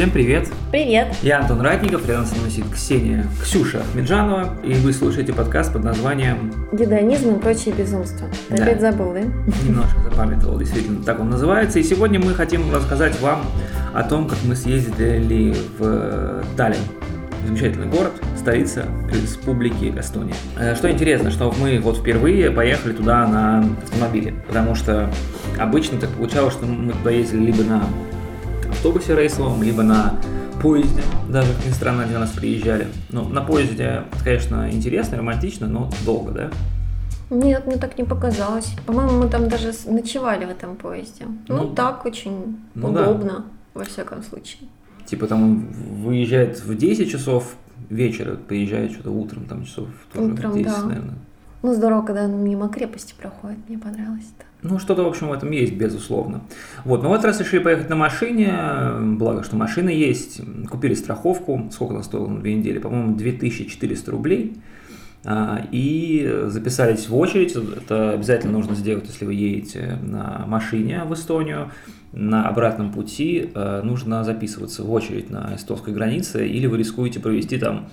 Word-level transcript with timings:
Всем 0.00 0.12
привет! 0.12 0.48
Привет! 0.70 1.08
Я 1.20 1.40
Антон 1.40 1.60
Ратников, 1.60 2.08
рядом 2.08 2.24
со 2.24 2.34
мной 2.36 2.50
сидит 2.50 2.72
Ксения 2.72 3.26
Ксюша 3.42 3.82
Меджанова, 3.94 4.58
и 4.64 4.72
вы 4.72 4.94
слушаете 4.94 5.34
подкаст 5.34 5.74
под 5.74 5.84
названием 5.84 6.54
«Гедонизм 6.72 7.34
и 7.34 7.38
прочие 7.38 7.74
безумства». 7.74 8.26
Ты 8.48 8.56
да. 8.56 8.62
опять 8.62 8.80
забыл, 8.80 9.12
да? 9.12 9.20
Немножко 9.62 10.00
запамятовал, 10.00 10.58
действительно, 10.58 11.04
так 11.04 11.20
он 11.20 11.28
называется. 11.28 11.80
И 11.80 11.82
сегодня 11.82 12.18
мы 12.18 12.32
хотим 12.32 12.74
рассказать 12.74 13.20
вам 13.20 13.42
о 13.92 14.02
том, 14.02 14.26
как 14.26 14.38
мы 14.44 14.56
съездили 14.56 15.54
в 15.78 16.44
Таллин. 16.56 16.80
Замечательный 17.46 17.88
город, 17.88 18.12
столица 18.38 18.86
Республики 19.12 19.92
Эстония. 19.98 20.34
Э, 20.58 20.74
что 20.76 20.90
интересно, 20.90 21.30
что 21.30 21.54
мы 21.60 21.78
вот 21.78 21.98
впервые 21.98 22.50
поехали 22.50 22.94
туда 22.94 23.26
на 23.26 23.66
автомобиле, 23.82 24.32
потому 24.48 24.74
что 24.74 25.10
обычно 25.58 25.98
так 25.98 26.08
получалось, 26.08 26.54
что 26.54 26.64
мы 26.64 26.94
туда 26.94 27.10
ездили 27.10 27.44
либо 27.44 27.64
на 27.64 27.82
автобусе 28.80 29.14
рейсовом, 29.14 29.62
либо 29.62 29.82
на 29.82 30.14
поезде, 30.62 31.02
даже, 31.28 31.52
как 31.52 31.66
ни 31.66 31.70
странно, 31.70 32.04
они 32.04 32.14
на 32.14 32.20
нас 32.20 32.30
приезжали. 32.30 32.88
Ну, 33.10 33.28
на 33.28 33.42
поезде, 33.42 34.04
конечно, 34.24 34.70
интересно, 34.72 35.18
романтично, 35.18 35.68
но 35.68 35.90
долго, 36.06 36.32
да? 36.32 36.50
Нет, 37.28 37.66
мне 37.66 37.76
так 37.76 37.98
не 37.98 38.04
показалось. 38.04 38.72
По-моему, 38.86 39.18
мы 39.18 39.28
там 39.28 39.50
даже 39.50 39.72
ночевали 39.84 40.46
в 40.46 40.48
этом 40.48 40.76
поезде. 40.76 41.26
Ну, 41.48 41.56
ну 41.56 41.74
так 41.74 42.06
очень 42.06 42.58
ну, 42.74 42.88
удобно, 42.88 43.44
да. 43.74 43.80
во 43.80 43.84
всяком 43.84 44.22
случае. 44.22 44.62
Типа 45.04 45.26
там 45.26 45.42
он 45.42 45.66
выезжает 46.02 46.64
в 46.64 46.74
10 46.74 47.10
часов 47.10 47.56
вечера, 47.90 48.36
приезжает 48.36 48.92
что-то 48.92 49.10
утром, 49.10 49.44
там 49.44 49.66
часов 49.66 49.88
тоже 50.10 50.32
утром, 50.32 50.52
в 50.52 50.54
10, 50.54 50.66
да. 50.66 50.84
наверное. 50.84 51.18
Ну, 51.62 51.74
здорово, 51.74 52.00
когда 52.00 52.26
мимо 52.26 52.70
крепости 52.70 53.14
проходит, 53.20 53.58
мне 53.68 53.76
понравилось 53.76 54.24
это. 54.38 54.49
Ну, 54.62 54.78
что-то, 54.78 55.04
в 55.04 55.08
общем, 55.08 55.28
в 55.28 55.32
этом 55.32 55.50
есть, 55.50 55.74
безусловно. 55.74 56.42
Вот, 56.84 57.02
но 57.02 57.08
вот 57.08 57.24
раз 57.24 57.40
решили 57.40 57.60
поехать 57.60 57.88
на 57.88 57.96
машине, 57.96 58.52
благо, 59.16 59.42
что 59.42 59.56
машина 59.56 59.88
есть, 59.88 60.40
купили 60.70 60.94
страховку, 60.94 61.68
сколько 61.72 61.94
она 61.94 62.02
стоила 62.02 62.28
на 62.28 62.40
две 62.40 62.54
недели, 62.54 62.78
по-моему, 62.78 63.16
2400 63.16 64.10
рублей, 64.10 64.56
а, 65.24 65.66
и 65.70 66.44
записались 66.46 67.08
в 67.08 67.16
очередь, 67.16 67.54
это 67.54 68.12
обязательно 68.12 68.52
нужно 68.52 68.74
сделать, 68.74 69.06
если 69.06 69.24
вы 69.24 69.34
едете 69.34 69.98
на 70.02 70.44
машине 70.46 71.04
в 71.04 71.14
Эстонию, 71.14 71.70
на 72.12 72.48
обратном 72.48 72.92
пути 72.92 73.50
э, 73.54 73.82
нужно 73.84 74.24
записываться 74.24 74.82
в 74.82 74.90
очередь 74.90 75.30
на 75.30 75.54
эстонской 75.54 75.94
границе, 75.94 76.48
или 76.48 76.66
вы 76.66 76.78
рискуете 76.78 77.20
провести 77.20 77.56
там 77.56 77.88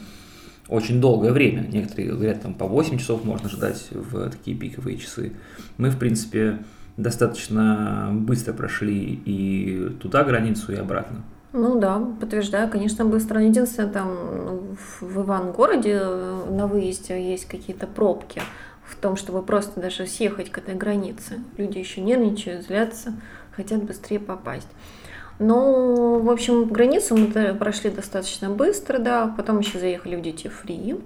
очень 0.69 0.99
долгое 1.01 1.31
время. 1.31 1.67
Некоторые 1.67 2.09
говорят, 2.09 2.41
там 2.41 2.53
по 2.53 2.65
8 2.67 2.97
часов 2.97 3.23
можно 3.23 3.49
ждать 3.49 3.87
в 3.91 4.29
такие 4.29 4.57
пиковые 4.57 4.97
часы. 4.97 5.33
Мы, 5.77 5.89
в 5.89 5.97
принципе, 5.97 6.59
достаточно 6.97 8.09
быстро 8.11 8.53
прошли 8.53 9.21
и 9.25 9.89
туда 10.01 10.23
границу, 10.23 10.73
и 10.73 10.75
обратно. 10.75 11.23
Ну 11.53 11.79
да, 11.79 11.99
подтверждаю, 12.19 12.69
конечно, 12.69 13.05
быстро. 13.05 13.41
Единственное, 13.41 13.89
там 13.89 14.77
в 15.01 15.21
Иван-городе 15.21 15.99
на 16.49 16.67
выезде 16.67 17.31
есть 17.31 17.45
какие-то 17.45 17.87
пробки 17.87 18.41
в 18.83 18.95
том, 18.95 19.15
чтобы 19.15 19.41
просто 19.43 19.79
даже 19.79 20.05
съехать 20.05 20.51
к 20.51 20.57
этой 20.57 20.75
границе. 20.75 21.39
Люди 21.57 21.77
еще 21.77 22.01
нервничают, 22.01 22.65
злятся, 22.65 23.13
хотят 23.51 23.83
быстрее 23.83 24.19
попасть. 24.19 24.67
Ну, 25.39 26.19
в 26.19 26.29
общем, 26.29 26.65
границу 26.65 27.15
мы 27.15 27.53
прошли 27.53 27.89
достаточно 27.89 28.49
быстро, 28.49 28.97
да. 28.99 29.33
Потом 29.37 29.59
еще 29.59 29.79
заехали 29.79 30.15
в 30.15 30.19
Duty 30.19 30.51
Free. 30.51 31.01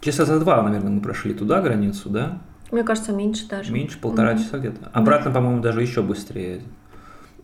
Часа 0.00 0.24
за 0.24 0.40
два, 0.40 0.62
наверное, 0.62 0.92
мы 0.92 1.00
прошли 1.00 1.34
туда 1.34 1.60
границу, 1.60 2.08
да? 2.10 2.38
Мне 2.70 2.84
кажется, 2.84 3.12
меньше 3.12 3.48
даже. 3.48 3.72
Меньше, 3.72 3.98
полтора 3.98 4.34
mm-hmm. 4.34 4.38
часа 4.38 4.58
где-то. 4.58 4.90
Обратно, 4.92 5.30
по-моему, 5.30 5.60
даже 5.60 5.82
еще 5.82 6.02
быстрее. 6.02 6.62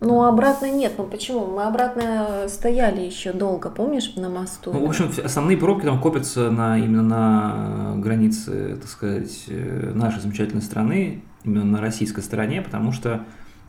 Ну, 0.00 0.24
обратно 0.24 0.70
нет. 0.70 0.92
Ну 0.98 1.04
почему? 1.04 1.46
Мы 1.46 1.64
обратно 1.64 2.48
стояли 2.48 3.00
еще 3.00 3.32
долго, 3.32 3.70
помнишь, 3.70 4.14
на 4.16 4.28
мосту? 4.28 4.72
Ну, 4.72 4.84
в 4.84 4.88
общем, 4.88 5.10
основные 5.24 5.56
пробки 5.56 5.86
там 5.86 6.00
копятся 6.00 6.50
на, 6.50 6.78
именно 6.78 7.02
на 7.02 7.94
границе, 7.96 8.76
так 8.76 8.88
сказать, 8.88 9.44
э, 9.48 9.92
нашей 9.94 10.20
замечательной 10.20 10.62
страны, 10.62 11.24
именно 11.44 11.64
на 11.64 11.80
российской 11.80 12.20
стороне, 12.20 12.60
потому 12.60 12.92
что 12.92 13.24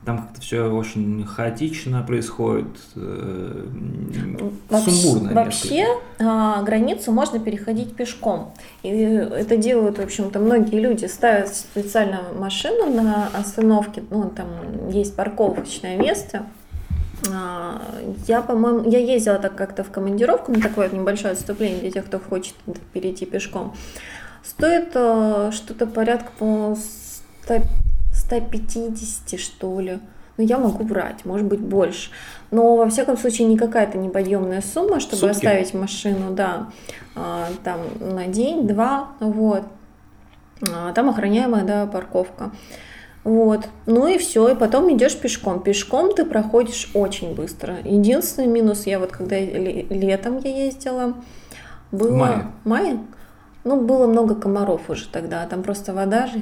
там 0.05 0.19
как-то 0.19 0.41
все 0.41 0.71
очень 0.71 1.25
хаотично 1.25 2.01
происходит, 2.01 2.67
э, 2.95 3.65
вообще, 4.69 4.91
сумбурно. 4.91 5.33
Вообще 5.33 5.85
э, 6.17 6.63
границу 6.63 7.11
можно 7.11 7.39
переходить 7.39 7.93
пешком. 7.95 8.53
И 8.83 8.89
это 8.89 9.57
делают, 9.57 9.97
в 9.97 10.01
общем-то, 10.01 10.39
многие 10.39 10.79
люди. 10.79 11.05
Ставят 11.05 11.53
специально 11.53 12.21
машину 12.37 12.89
на 12.89 13.27
остановке, 13.33 14.03
ну, 14.09 14.29
там 14.29 14.89
есть 14.89 15.15
парковочное 15.15 15.97
место, 15.97 16.45
а, 17.31 17.81
я, 18.27 18.41
по-моему, 18.41 18.89
я 18.89 18.99
ездила 18.99 19.37
так 19.37 19.55
как-то 19.55 19.83
в 19.83 19.91
командировку 19.91 20.51
на 20.51 20.61
такое 20.61 20.89
небольшое 20.89 21.33
отступление 21.33 21.79
для 21.79 21.91
тех, 21.91 22.05
кто 22.05 22.19
хочет 22.19 22.53
перейти 22.93 23.25
пешком. 23.25 23.75
Стоит 24.43 24.91
э, 24.93 25.51
что-то 25.53 25.87
порядка 25.87 26.31
по 26.37 26.77
100 27.43 27.61
150, 28.27 29.39
что 29.39 29.79
ли. 29.79 29.99
Ну, 30.37 30.43
я 30.43 30.59
могу 30.59 30.83
врать, 30.83 31.25
может 31.25 31.47
быть, 31.47 31.59
больше. 31.59 32.11
Но, 32.51 32.75
во 32.75 32.87
всяком 32.89 33.17
случае, 33.17 33.47
не 33.47 33.57
какая-то 33.57 33.97
неподъемная 33.97 34.61
сумма, 34.61 34.99
чтобы 34.99 35.21
Сутки. 35.21 35.35
оставить 35.35 35.73
машину, 35.73 36.31
да, 36.31 36.67
а, 37.15 37.47
там 37.63 37.79
на 37.99 38.27
день-два, 38.27 39.09
вот. 39.19 39.63
А, 40.71 40.93
там 40.93 41.09
охраняемая, 41.09 41.63
да, 41.63 41.87
парковка. 41.87 42.51
Вот. 43.23 43.67
Ну 43.85 44.07
и 44.07 44.17
все, 44.17 44.47
и 44.49 44.55
потом 44.55 44.93
идешь 44.95 45.17
пешком. 45.17 45.61
Пешком 45.61 46.13
ты 46.13 46.23
проходишь 46.23 46.89
очень 46.93 47.35
быстро. 47.35 47.77
Единственный 47.83 48.47
минус, 48.47 48.85
я 48.85 48.99
вот 48.99 49.11
когда 49.11 49.37
летом 49.37 50.37
я 50.37 50.65
ездила, 50.65 51.15
было... 51.91 52.09
В 52.09 52.15
мае? 52.15 52.47
Мае? 52.63 52.99
Ну, 53.63 53.81
было 53.81 54.07
много 54.07 54.35
комаров 54.35 54.89
уже 54.89 55.09
тогда, 55.09 55.45
там 55.45 55.61
просто 55.61 55.93
вода 55.93 56.27
же. 56.27 56.41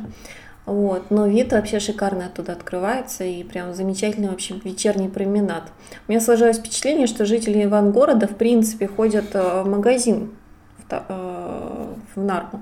Вот. 0.66 1.12
Но 1.12 1.28
вид 1.28 1.52
вообще 1.52 1.80
шикарно 1.80 2.26
оттуда 2.26 2.54
открывается 2.54 3.24
и 3.24 3.44
прям 3.44 3.74
замечательный 3.74 4.30
вообще 4.30 4.56
вечерний 4.64 5.10
променад. 5.10 5.64
У 6.08 6.12
меня 6.12 6.20
сложилось 6.20 6.58
впечатление, 6.58 7.08
что 7.08 7.26
жители 7.26 7.64
Ивангорода 7.64 8.28
в 8.28 8.36
принципе 8.36 8.88
ходят 8.88 9.36
э, 9.36 9.62
в 9.62 9.68
магазин 9.68 10.32
в, 10.78 10.92
э, 10.92 11.88
в 12.16 12.24
Нарму. 12.24 12.62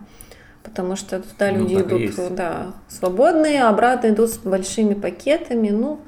Потому 0.63 0.95
что 0.95 1.19
туда 1.19 1.51
ну, 1.51 1.59
люди 1.59 1.75
идут 1.75 2.35
да, 2.35 2.73
свободные, 2.87 3.63
а 3.63 3.69
обратно 3.69 4.09
идут 4.09 4.31
с 4.31 4.37
большими 4.37 4.93
пакетами. 4.93 5.69
Ну, 5.69 5.99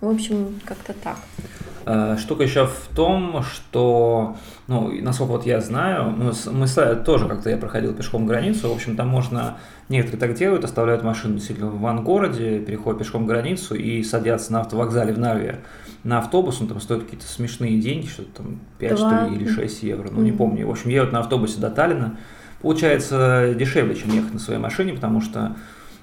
в 0.00 0.08
общем, 0.08 0.60
как-то 0.64 0.94
так. 0.94 1.16
Э, 1.86 2.16
штука 2.18 2.44
еще 2.44 2.66
в 2.66 2.94
том, 2.94 3.42
что, 3.42 4.36
ну, 4.68 4.90
насколько 5.02 5.32
вот 5.32 5.46
я 5.46 5.60
знаю, 5.60 6.10
мы, 6.10 6.32
мы 6.52 6.66
тоже 6.96 7.28
как-то 7.28 7.50
я 7.50 7.58
проходил 7.58 7.94
пешком 7.94 8.26
границу, 8.26 8.70
в 8.70 8.72
общем, 8.72 8.96
там 8.96 9.08
можно, 9.08 9.58
некоторые 9.88 10.20
так 10.20 10.34
делают, 10.34 10.64
оставляют 10.64 11.02
машину 11.02 11.34
действительно 11.34 11.70
в 11.70 11.80
ван-городе, 11.80 12.60
переходят 12.60 13.00
пешком 13.00 13.26
границу 13.26 13.74
и 13.74 14.02
садятся 14.02 14.52
на 14.52 14.60
автовокзале 14.60 15.12
в 15.12 15.18
Нарве. 15.18 15.60
На 16.04 16.18
автобус, 16.18 16.60
он 16.60 16.68
там 16.68 16.80
стоит 16.80 17.04
какие-то 17.04 17.26
смешные 17.26 17.78
деньги, 17.78 18.06
что-то 18.06 18.42
там 18.42 18.60
5 18.78 18.98
что 18.98 19.26
ли, 19.26 19.36
или 19.36 19.48
6 19.48 19.82
евро, 19.82 20.08
ну, 20.10 20.22
не 20.22 20.32
помню. 20.32 20.66
В 20.66 20.70
общем, 20.70 20.90
едут 20.90 21.12
на 21.12 21.20
автобусе 21.20 21.60
до 21.60 21.70
Таллина, 21.70 22.16
получается 22.62 23.54
дешевле, 23.54 23.94
чем 23.94 24.10
ехать 24.10 24.32
на 24.32 24.40
своей 24.40 24.60
машине, 24.60 24.94
потому 24.94 25.20
что 25.20 25.56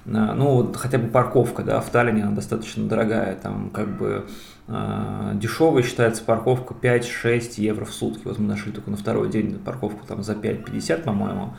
э, 0.04 0.10
ну, 0.10 0.46
вот 0.54 0.76
хотя 0.76 0.98
бы 0.98 1.08
парковка, 1.08 1.64
да, 1.64 1.80
в 1.80 1.90
Таллине 1.90 2.22
она 2.22 2.32
достаточно 2.32 2.86
дорогая, 2.86 3.34
там 3.34 3.70
как 3.70 3.96
бы 3.96 4.26
дешевой 4.68 5.82
считается 5.82 6.22
парковка 6.24 6.74
5-6 6.74 7.54
евро 7.56 7.84
в 7.84 7.92
сутки. 7.92 8.22
Вот 8.24 8.38
мы 8.38 8.46
нашли 8.46 8.72
только 8.72 8.90
на 8.90 8.96
второй 8.96 9.28
день 9.28 9.58
парковку 9.58 10.06
там 10.06 10.22
за 10.22 10.34
5,50, 10.34 11.02
по-моему. 11.02 11.54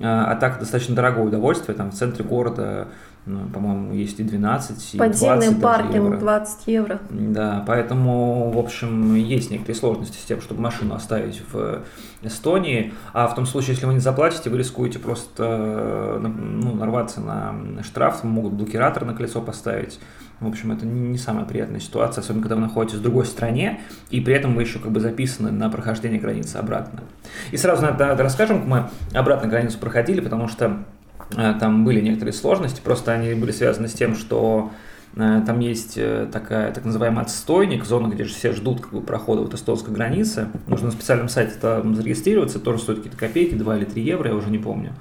А, 0.00 0.32
а 0.32 0.36
так 0.36 0.58
достаточно 0.58 0.94
дорогое 0.94 1.24
удовольствие, 1.24 1.76
там 1.76 1.90
в 1.90 1.94
центре 1.94 2.24
города 2.24 2.88
ну, 3.26 3.48
по-моему, 3.48 3.92
есть 3.92 4.20
и 4.20 4.22
12, 4.22 4.94
и 4.94 4.98
Подземный 4.98 5.48
20 5.48 5.60
паркинг 5.60 5.94
евро. 5.94 6.16
20 6.16 6.66
евро. 6.68 7.00
Да, 7.10 7.64
поэтому, 7.66 8.52
в 8.52 8.58
общем, 8.58 9.16
есть 9.16 9.50
некоторые 9.50 9.76
сложности 9.76 10.16
с 10.16 10.24
тем, 10.24 10.40
чтобы 10.40 10.60
машину 10.62 10.94
оставить 10.94 11.42
в 11.52 11.82
Эстонии, 12.22 12.94
а 13.12 13.26
в 13.26 13.34
том 13.34 13.44
случае, 13.44 13.74
если 13.74 13.86
вы 13.86 13.94
не 13.94 14.00
заплатите, 14.00 14.48
вы 14.48 14.58
рискуете 14.58 15.00
просто 15.00 16.20
ну, 16.22 16.74
нарваться 16.76 17.20
на 17.20 17.82
штраф, 17.82 18.22
могут 18.22 18.52
блокиратор 18.52 19.04
на 19.04 19.12
колесо 19.12 19.42
поставить. 19.42 19.98
В 20.38 20.46
общем, 20.46 20.70
это 20.70 20.86
не 20.86 21.18
самая 21.18 21.46
приятная 21.46 21.80
ситуация, 21.80 22.22
особенно 22.22 22.42
когда 22.42 22.54
вы 22.54 22.60
находитесь 22.60 22.98
в 22.98 23.02
другой 23.02 23.26
стране, 23.26 23.80
и 24.10 24.20
при 24.20 24.34
этом 24.34 24.54
вы 24.54 24.62
еще 24.62 24.78
как 24.78 24.92
бы 24.92 25.00
записаны 25.00 25.50
на 25.50 25.68
прохождение 25.68 26.20
границы 26.20 26.56
обратно. 26.56 27.02
И 27.50 27.56
сразу 27.56 27.82
надо, 27.82 28.06
надо 28.06 28.22
расскажем, 28.22 28.58
как 28.60 28.68
мы 28.68 28.90
обратно 29.18 29.48
границу 29.48 29.78
проходили, 29.78 30.20
потому 30.20 30.46
что 30.46 30.76
Э, 30.76 30.95
там 31.30 31.84
были 31.84 32.00
некоторые 32.00 32.32
сложности, 32.32 32.80
просто 32.82 33.12
они 33.12 33.34
были 33.34 33.50
связаны 33.50 33.88
с 33.88 33.92
тем, 33.92 34.14
что 34.14 34.70
э, 35.16 35.42
там 35.44 35.60
есть 35.60 35.94
э, 35.96 36.28
такая 36.32 36.72
так 36.72 36.84
называемый 36.84 37.22
отстойник, 37.22 37.84
зона, 37.84 38.08
где 38.08 38.24
же 38.24 38.34
все 38.34 38.52
ждут 38.52 38.80
как 38.80 38.92
бы, 38.92 39.00
прохода 39.00 39.42
вот 39.42 39.54
эстонской 39.54 39.92
границы. 39.92 40.48
Нужно 40.66 40.86
на 40.86 40.92
специальном 40.92 41.28
сайте 41.28 41.54
там 41.60 41.94
зарегистрироваться, 41.94 42.58
тоже 42.60 42.78
стоит 42.78 42.98
какие-то 42.98 43.18
копейки, 43.18 43.54
2 43.54 43.78
или 43.78 43.84
3 43.84 44.02
евро, 44.02 44.30
я 44.30 44.36
уже 44.36 44.50
не 44.50 44.58
помню. 44.58 44.92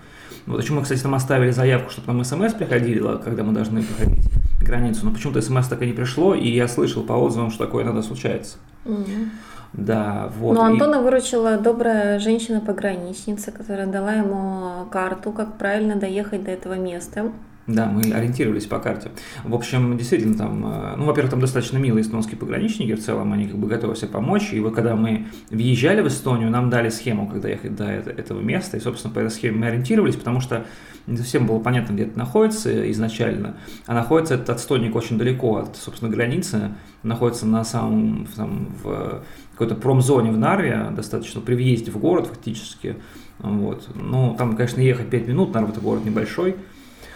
Вот 0.45 0.57
почему 0.57 0.77
мы, 0.77 0.83
кстати, 0.83 1.01
там 1.01 1.16
оставили 1.16 1.51
заявку, 1.51 1.89
чтобы 1.89 2.13
нам 2.13 2.24
смс 2.24 2.54
приходило, 2.54 3.18
когда 3.18 3.44
мы 3.44 3.54
должны 3.54 3.81
проходить 3.81 4.25
границу, 4.62 5.06
но 5.06 5.12
почему-то 5.12 5.42
смс 5.42 5.68
так 5.68 5.81
и 5.81 5.88
не 5.88 5.94
пришло, 5.94 6.36
и 6.36 6.50
я 6.50 6.68
слышал 6.68 7.04
по 7.04 7.13
отзывам, 7.13 7.51
что 7.51 7.66
такое 7.66 7.83
иногда 7.83 8.01
случается. 8.01 8.57
Mm-hmm. 8.86 9.30
Да, 9.77 10.31
вот. 10.38 10.54
Но 10.54 10.63
Антона 10.63 10.95
и... 10.95 11.00
выручила 11.00 11.57
добрая 11.57 12.19
женщина-пограничница, 12.19 13.51
которая 13.51 13.88
дала 13.88 14.13
ему 14.13 14.86
карту, 14.89 15.31
как 15.31 15.57
правильно 15.57 15.95
доехать 15.95 16.44
до 16.44 16.51
этого 16.51 16.75
места. 16.75 17.31
Да, 17.68 17.88
мы 17.88 18.14
ориентировались 18.14 18.68
по 18.68 18.78
карте. 18.78 19.10
В 19.44 19.56
общем, 19.56 19.98
действительно, 19.98 20.38
там, 20.38 20.64
э, 20.66 20.96
ну, 20.98 21.06
во-первых, 21.06 21.32
там 21.32 21.40
достаточно 21.40 21.80
милые 21.80 22.04
эстонские 22.04 22.38
пограничники, 22.38 22.94
в 22.94 23.04
целом 23.04 23.34
они 23.34 23.48
как 23.48 23.58
бы 23.58 23.68
готовы 23.68 23.96
себе 23.96 24.10
помочь. 24.10 24.54
И 24.54 24.60
вот 24.60 24.76
когда 24.76 24.96
мы 24.96 25.26
въезжали 25.50 26.02
в 26.02 26.08
Эстонию, 26.08 26.52
нам 26.52 26.70
дали 26.70 26.90
схему, 26.90 27.28
когда 27.28 27.50
ехать 27.50 27.76
до 27.76 27.86
этого 27.86 28.40
места, 28.40 28.78
и, 28.78 28.80
собственно, 28.80 29.12
по 29.14 29.20
этой 29.20 29.32
схеме 29.32 29.58
мы 29.58 29.68
ориентировались, 29.68 30.16
потому 30.16 30.42
что 30.42 30.66
не 31.08 31.18
совсем 31.18 31.48
было 31.48 31.58
понятно, 31.58 31.94
где 31.94 32.04
это 32.04 32.18
находится 32.20 32.92
изначально. 32.92 33.58
А 33.88 33.96
находится 33.96 34.36
этот 34.36 34.52
отстойник 34.52 34.96
очень 34.96 35.18
далеко 35.18 35.58
от, 35.58 35.76
собственно, 35.76 36.12
границы, 36.12 36.72
находится 37.02 37.48
на 37.48 37.64
самом, 37.64 38.28
там, 38.36 38.76
в 38.84 39.24
какой-то 39.54 39.74
промзоне 39.74 40.32
в 40.32 40.38
Нарве, 40.38 40.92
достаточно 40.96 41.42
при 41.42 41.56
въезде 41.56 41.90
в 41.90 41.98
город 41.98 42.28
фактически. 42.28 42.98
Вот. 43.40 43.90
Ну, 43.96 44.36
там, 44.38 44.56
конечно, 44.56 44.82
ехать 44.82 45.10
5 45.10 45.28
минут, 45.28 45.54
Нарва 45.54 45.70
это 45.70 45.82
город 45.82 46.06
небольшой, 46.06 46.56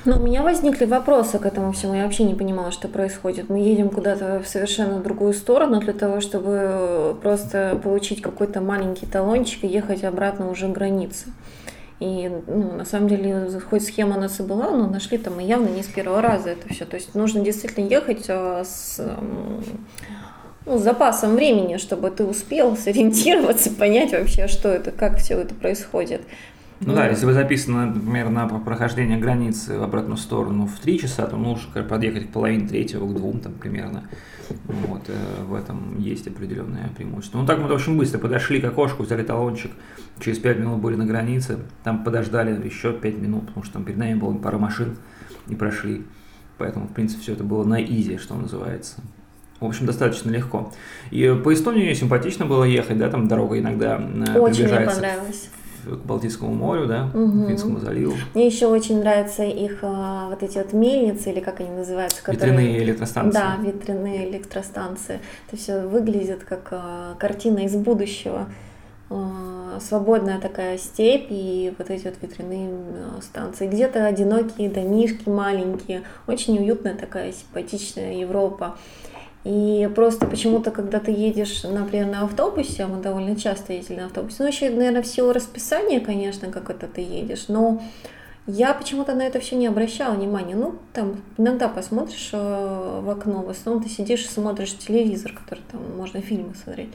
но 0.05 0.17
у 0.17 0.19
меня 0.19 0.43
возникли 0.43 0.85
вопросы 0.85 1.39
к 1.39 1.45
этому 1.45 1.71
всему. 1.73 1.93
Я 1.93 2.03
вообще 2.03 2.23
не 2.23 2.35
понимала, 2.35 2.71
что 2.71 2.87
происходит. 2.87 3.49
Мы 3.49 3.59
едем 3.59 3.89
куда-то 3.89 4.41
в 4.43 4.47
совершенно 4.47 4.99
другую 4.99 5.33
сторону 5.33 5.79
для 5.79 5.93
того, 5.93 6.21
чтобы 6.21 7.17
просто 7.21 7.79
получить 7.83 8.21
какой-то 8.21 8.61
маленький 8.61 9.05
талончик 9.05 9.63
и 9.63 9.67
ехать 9.67 10.03
обратно 10.03 10.49
уже 10.49 10.67
к 10.67 10.71
границе. 10.71 11.27
И 11.99 12.31
ну, 12.47 12.75
на 12.75 12.85
самом 12.85 13.09
деле, 13.09 13.49
хоть 13.69 13.83
схема 13.83 14.15
у 14.15 14.19
нас 14.21 14.39
и 14.39 14.43
была, 14.43 14.71
но 14.71 14.87
нашли 14.87 15.17
там 15.17 15.35
мы 15.35 15.43
явно 15.43 15.67
не 15.67 15.83
с 15.83 15.87
первого 15.87 16.21
раза 16.21 16.51
это 16.51 16.73
все. 16.73 16.85
То 16.85 16.95
есть 16.95 17.13
нужно 17.13 17.41
действительно 17.41 17.85
ехать 17.85 18.25
а, 18.29 18.63
с, 18.63 19.05
ну, 20.65 20.77
с 20.77 20.81
запасом 20.81 21.35
времени, 21.35 21.75
чтобы 21.75 22.09
ты 22.09 22.23
успел 22.23 22.77
сориентироваться, 22.77 23.69
понять 23.77 24.13
вообще, 24.13 24.47
что 24.47 24.69
это, 24.69 24.91
как 24.91 25.17
все 25.17 25.41
это 25.41 25.53
происходит. 25.53 26.21
Ну 26.81 26.95
да, 26.95 27.07
если 27.07 27.25
вы 27.25 27.33
записаны, 27.33 27.87
например, 27.87 28.29
на 28.29 28.47
прохождение 28.47 29.17
границы 29.17 29.77
в 29.77 29.83
обратную 29.83 30.17
сторону 30.17 30.65
в 30.65 30.79
3 30.79 30.99
часа, 30.99 31.27
то 31.27 31.35
нужно 31.35 31.83
подъехать 31.83 32.27
к 32.27 32.31
половине 32.31 32.67
третьего, 32.67 33.05
к 33.05 33.13
двум 33.13 33.39
там 33.39 33.53
примерно. 33.53 34.03
Вот, 34.65 35.01
э, 35.07 35.43
в 35.43 35.53
этом 35.53 35.99
есть 35.99 36.27
определенное 36.27 36.89
преимущество. 36.95 37.39
Ну 37.39 37.45
так 37.45 37.59
мы 37.59 37.71
очень 37.71 37.97
быстро 37.97 38.17
подошли 38.17 38.61
к 38.61 38.65
окошку, 38.65 39.03
взяли 39.03 39.23
талончик, 39.23 39.71
через 40.19 40.39
5 40.39 40.59
минут 40.59 40.79
были 40.79 40.95
на 40.95 41.05
границе, 41.05 41.59
там 41.83 42.03
подождали 42.03 42.65
еще 42.65 42.93
5 42.93 43.17
минут, 43.19 43.47
потому 43.47 43.63
что 43.63 43.73
там 43.73 43.83
перед 43.83 43.97
нами 43.97 44.15
было 44.15 44.33
пара 44.33 44.57
машин 44.57 44.97
и 45.49 45.55
прошли. 45.55 46.05
Поэтому, 46.57 46.87
в 46.87 46.93
принципе, 46.93 47.21
все 47.21 47.33
это 47.33 47.43
было 47.43 47.63
на 47.63 47.83
изи, 47.83 48.17
что 48.17 48.35
называется. 48.35 49.01
В 49.59 49.65
общем, 49.65 49.85
достаточно 49.85 50.29
легко. 50.29 50.71
И 51.11 51.39
по 51.43 51.53
Эстонии 51.53 51.93
симпатично 51.93 52.45
было 52.45 52.63
ехать, 52.63 52.97
да, 52.97 53.09
там 53.09 53.27
дорога 53.27 53.59
иногда 53.59 53.99
э, 53.99 54.39
Очень 54.39 54.67
мне 54.67 54.79
понравилось 54.79 55.49
к 55.95 56.05
Балтийскому 56.05 56.53
морю, 56.53 56.87
да, 56.87 57.09
угу. 57.13 57.45
к 57.45 57.47
Финскому 57.47 57.79
заливу. 57.79 58.13
Мне 58.33 58.47
еще 58.47 58.67
очень 58.67 58.99
нравятся 58.99 59.43
их 59.43 59.79
а, 59.81 60.29
вот 60.29 60.43
эти 60.43 60.57
вот 60.57 60.73
мельницы, 60.73 61.31
или 61.31 61.39
как 61.39 61.59
они 61.59 61.69
называются? 61.69 62.23
Которые... 62.23 62.51
Ветряные 62.51 62.83
электростанции. 62.83 63.39
Да, 63.39 63.55
ветряные 63.61 64.29
электростанции. 64.29 65.19
Это 65.47 65.57
все 65.57 65.81
выглядит 65.87 66.43
как 66.43 66.67
а, 66.71 67.15
картина 67.17 67.59
из 67.59 67.75
будущего. 67.75 68.47
А, 69.09 69.79
свободная 69.79 70.39
такая 70.39 70.77
степь 70.77 71.27
и 71.29 71.73
вот 71.77 71.89
эти 71.89 72.05
вот 72.05 72.15
ветряные 72.21 72.69
станции. 73.21 73.67
Где-то 73.67 74.05
одинокие 74.05 74.69
домишки 74.69 75.27
маленькие. 75.27 76.03
Очень 76.27 76.59
уютная 76.59 76.95
такая 76.95 77.31
симпатичная 77.31 78.13
Европа. 78.13 78.77
И 79.45 79.89
просто 79.95 80.25
почему-то, 80.25 80.69
когда 80.69 80.99
ты 80.99 81.11
едешь, 81.11 81.63
например, 81.63 82.07
на 82.07 82.23
автобусе, 82.23 82.83
а 82.83 82.87
мы 82.87 83.01
довольно 83.01 83.35
часто 83.37 83.73
ездили 83.73 83.99
на 83.99 84.07
автобусе, 84.07 84.37
ну, 84.39 84.47
еще, 84.47 84.69
наверное, 84.69 85.01
в 85.01 85.07
силу 85.07 85.31
расписания, 85.31 86.01
конечно, 86.01 86.49
как 86.49 86.69
это 86.69 86.87
ты 86.87 87.01
едешь, 87.01 87.45
но 87.47 87.81
я 88.47 88.73
почему-то 88.73 89.13
на 89.13 89.21
это 89.21 89.39
все 89.39 89.55
не 89.55 89.67
обращала 89.67 90.15
внимания. 90.15 90.55
Ну, 90.55 90.75
там 90.91 91.17
иногда 91.37 91.69
посмотришь 91.69 92.31
э, 92.33 93.01
в 93.03 93.09
окно, 93.09 93.43
в 93.43 93.49
основном 93.49 93.83
ты 93.83 93.89
сидишь 93.89 94.25
и 94.25 94.27
смотришь 94.27 94.75
телевизор, 94.77 95.33
который 95.33 95.61
там 95.71 95.81
можно 95.95 96.19
фильмы 96.19 96.55
смотреть. 96.61 96.89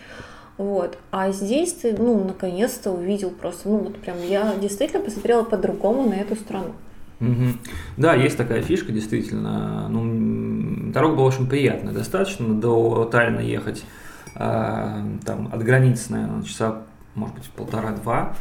Вот. 0.58 0.98
А 1.10 1.32
здесь 1.32 1.72
ты, 1.72 1.96
ну, 1.96 2.24
наконец-то 2.24 2.90
увидел 2.90 3.30
просто, 3.30 3.68
ну, 3.68 3.78
вот 3.78 3.98
прям 3.98 4.16
я 4.28 4.54
действительно 4.60 5.02
посмотрела 5.02 5.44
по-другому 5.44 6.08
на 6.08 6.14
эту 6.14 6.36
страну. 6.36 6.72
Угу. 7.20 7.58
Да, 7.96 8.14
есть 8.14 8.36
такая 8.36 8.60
фишка, 8.62 8.92
действительно. 8.92 9.88
Ну, 9.88 10.02
дорога 10.92 11.16
была 11.16 11.26
очень 11.26 11.46
приятная, 11.46 11.92
достаточно 11.92 12.54
до 12.54 13.04
Таллина 13.04 13.40
ехать 13.40 13.84
э, 14.34 15.02
там 15.24 15.48
от 15.52 15.62
границы, 15.62 16.12
наверное, 16.12 16.42
часа, 16.42 16.82
может 17.14 17.36
быть, 17.36 17.48
полтора-два. 17.50 18.34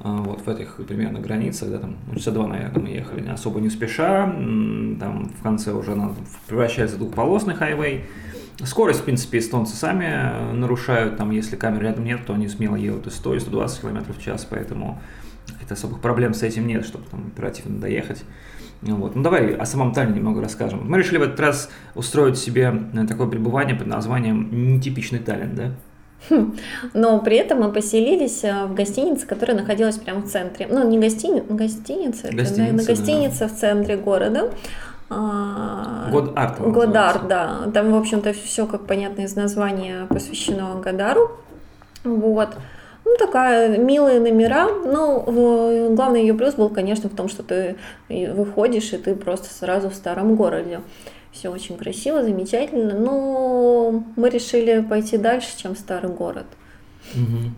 Э, 0.00 0.16
вот 0.18 0.42
в 0.42 0.48
этих 0.48 0.76
примерно 0.86 1.20
границах, 1.20 1.70
да, 1.70 1.78
там, 1.78 1.96
ну, 2.06 2.16
часа 2.16 2.30
два, 2.30 2.46
наверное, 2.46 2.82
мы 2.82 2.88
ехали, 2.88 3.28
особо 3.28 3.60
не 3.60 3.70
спеша. 3.70 4.24
Там 4.24 5.30
в 5.38 5.42
конце 5.42 5.72
уже 5.72 5.92
она 5.92 6.12
превращается 6.46 6.96
в 6.96 6.98
двухполосный 6.98 7.54
хайвей. 7.54 8.04
Скорость, 8.64 9.00
в 9.00 9.04
принципе, 9.04 9.38
эстонцы 9.38 9.76
сами 9.76 10.52
нарушают, 10.54 11.18
там, 11.18 11.30
если 11.30 11.56
камер 11.56 11.82
рядом 11.82 12.04
нет, 12.04 12.24
то 12.26 12.32
они 12.32 12.48
смело 12.48 12.74
едут 12.74 13.06
и 13.06 13.10
100, 13.10 13.34
и 13.34 13.40
120 13.40 13.80
км 13.82 14.12
в 14.14 14.22
час, 14.22 14.46
поэтому 14.48 14.98
каких-то 15.46 15.74
особых 15.74 16.00
проблем 16.00 16.32
с 16.32 16.42
этим 16.42 16.66
нет, 16.66 16.86
чтобы 16.86 17.04
там 17.10 17.26
оперативно 17.26 17.78
доехать. 17.78 18.24
Вот. 18.82 19.16
Ну 19.16 19.22
давай 19.22 19.54
о 19.54 19.64
самом 19.64 19.92
Таллине 19.92 20.16
немного 20.16 20.40
расскажем. 20.40 20.88
Мы 20.88 20.98
решили 20.98 21.18
в 21.18 21.22
этот 21.22 21.40
раз 21.40 21.70
устроить 21.94 22.38
себе 22.38 22.72
э, 22.92 23.06
такое 23.06 23.26
пребывание 23.26 23.74
под 23.74 23.86
названием 23.86 24.74
«Нетипичный 24.74 25.18
Таллин», 25.18 25.54
да? 25.54 25.72
Но 26.94 27.20
при 27.20 27.36
этом 27.36 27.60
мы 27.60 27.72
поселились 27.72 28.44
э, 28.44 28.66
в 28.66 28.74
гостинице, 28.74 29.26
которая 29.26 29.56
находилась 29.56 29.96
прямо 29.96 30.20
в 30.20 30.26
центре. 30.26 30.66
Ну, 30.68 30.88
не 30.88 30.98
гостини... 30.98 31.42
гостиница, 31.48 32.28
гостиница, 32.28 32.52
это, 32.52 32.58
наверное, 32.58 32.84
гостиница 32.84 33.40
да. 33.40 33.48
в 33.48 33.52
центре 33.52 33.96
города. 33.96 34.50
А, 35.08 36.08
Год-арт. 36.10 36.60
Год-арт, 36.60 37.28
да. 37.28 37.70
Там, 37.72 37.92
в 37.92 37.96
общем-то, 37.96 38.32
все, 38.32 38.66
как 38.66 38.86
понятно 38.86 39.22
из 39.22 39.36
названия, 39.36 40.06
посвящено 40.08 40.80
Гадару. 40.82 41.30
Вот. 42.02 42.56
Ну, 43.06 43.14
такая 43.18 43.78
милые 43.78 44.18
номера. 44.18 44.66
Ну, 44.66 45.94
главный 45.94 46.22
ее 46.22 46.34
плюс 46.34 46.54
был, 46.54 46.68
конечно, 46.68 47.08
в 47.08 47.14
том, 47.14 47.28
что 47.28 47.44
ты 47.44 47.76
выходишь, 48.08 48.92
и 48.92 48.98
ты 48.98 49.14
просто 49.14 49.46
сразу 49.48 49.88
в 49.88 49.94
старом 49.94 50.34
городе. 50.34 50.80
Все 51.30 51.50
очень 51.50 51.76
красиво, 51.76 52.24
замечательно. 52.24 52.98
Но 52.98 54.04
мы 54.16 54.28
решили 54.28 54.80
пойти 54.80 55.18
дальше, 55.18 55.56
чем 55.56 55.76
старый 55.76 56.10
город. 56.10 56.46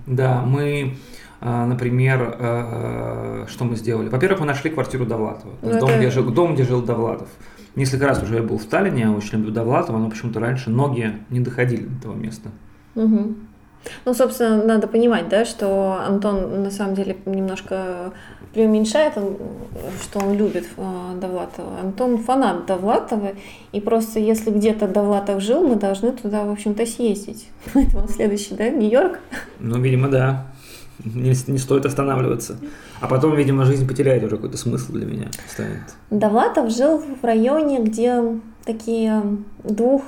Да, 0.06 0.42
мы 0.42 0.96
а, 1.40 1.66
например, 1.66 2.36
а, 2.38 3.46
что 3.48 3.64
мы 3.64 3.76
сделали? 3.76 4.08
Во-первых, 4.08 4.40
мы 4.40 4.46
нашли 4.46 4.70
квартиру 4.70 5.06
Довлатова, 5.06 5.54
ну, 5.62 5.78
дом, 5.78 5.88
это... 5.88 5.98
где 5.98 6.10
жил, 6.10 6.30
дом, 6.30 6.54
где 6.54 6.64
жил 6.64 6.82
Довлатов. 6.82 7.28
Несколько 7.74 8.06
раз 8.06 8.22
уже 8.22 8.36
я 8.36 8.42
был 8.42 8.58
в 8.58 8.64
Таллине, 8.64 9.02
я 9.02 9.12
очень 9.12 9.38
люблю 9.38 9.52
Довлатова, 9.52 9.98
но 9.98 10.10
почему-то 10.10 10.40
раньше 10.40 10.68
ноги 10.68 11.12
не 11.30 11.40
доходили 11.40 11.84
до 11.84 11.96
этого 11.96 12.14
места. 12.14 12.50
Угу. 12.96 13.34
Ну, 14.04 14.14
собственно, 14.14 14.64
надо 14.64 14.86
понимать, 14.86 15.28
да, 15.28 15.44
что 15.44 15.98
Антон 16.06 16.62
на 16.62 16.70
самом 16.70 16.94
деле 16.94 17.16
немножко 17.26 18.12
преуменьшает, 18.52 19.12
что 20.02 20.18
он 20.18 20.34
любит 20.36 20.66
э, 20.76 21.18
Довлатова. 21.20 21.80
Антон 21.80 22.18
фанат 22.18 22.66
Довлатова, 22.66 23.32
и 23.72 23.80
просто 23.80 24.18
если 24.20 24.50
где-то 24.50 24.88
Довлатов 24.88 25.42
жил, 25.42 25.66
мы 25.66 25.76
должны 25.76 26.12
туда, 26.12 26.44
в 26.44 26.50
общем-то, 26.50 26.86
съездить. 26.86 27.48
Поэтому 27.74 28.08
следующий, 28.08 28.54
да, 28.54 28.68
Нью-Йорк? 28.68 29.18
Ну, 29.60 29.80
видимо, 29.80 30.08
да. 30.08 30.46
Не, 31.04 31.32
не 31.46 31.58
стоит 31.58 31.86
останавливаться. 31.86 32.56
А 33.00 33.06
потом, 33.06 33.36
видимо, 33.36 33.64
жизнь 33.64 33.86
потеряет 33.86 34.24
уже 34.24 34.36
какой-то 34.36 34.56
смысл 34.56 34.92
для 34.92 35.06
меня 35.06 35.28
станет. 35.48 35.82
Довлатов 36.10 36.70
жил 36.70 36.98
в 36.98 37.24
районе, 37.24 37.80
где 37.80 38.20
такие 38.64 39.22
двух 39.62 40.02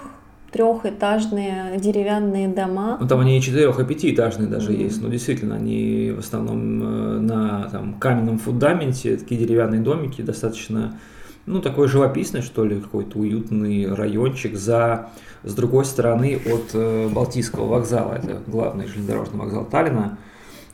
трехэтажные 0.52 1.78
деревянные 1.78 2.48
дома. 2.48 2.98
Ну, 3.00 3.06
там 3.06 3.20
они 3.20 3.38
и 3.38 3.40
четырех, 3.40 3.78
и 3.78 3.84
пятиэтажные 3.84 4.48
даже 4.48 4.72
mm-hmm. 4.72 4.82
есть, 4.82 5.02
но 5.02 5.08
действительно 5.08 5.56
они 5.56 6.12
в 6.16 6.18
основном 6.18 6.82
э, 6.82 7.20
на 7.20 7.68
там, 7.70 7.94
каменном 7.94 8.38
фундаменте, 8.38 9.16
такие 9.16 9.40
деревянные 9.40 9.80
домики, 9.80 10.22
достаточно, 10.22 10.98
ну, 11.46 11.60
такой 11.60 11.88
живописный, 11.88 12.42
что 12.42 12.64
ли, 12.64 12.80
какой-то 12.80 13.18
уютный 13.18 13.92
райончик 13.94 14.56
за, 14.56 15.10
с 15.44 15.54
другой 15.54 15.84
стороны 15.84 16.40
от 16.44 16.70
э, 16.74 17.08
Балтийского 17.08 17.66
вокзала, 17.66 18.14
это 18.14 18.38
главный 18.46 18.86
железнодорожный 18.86 19.38
вокзал 19.38 19.64
Таллина. 19.64 20.18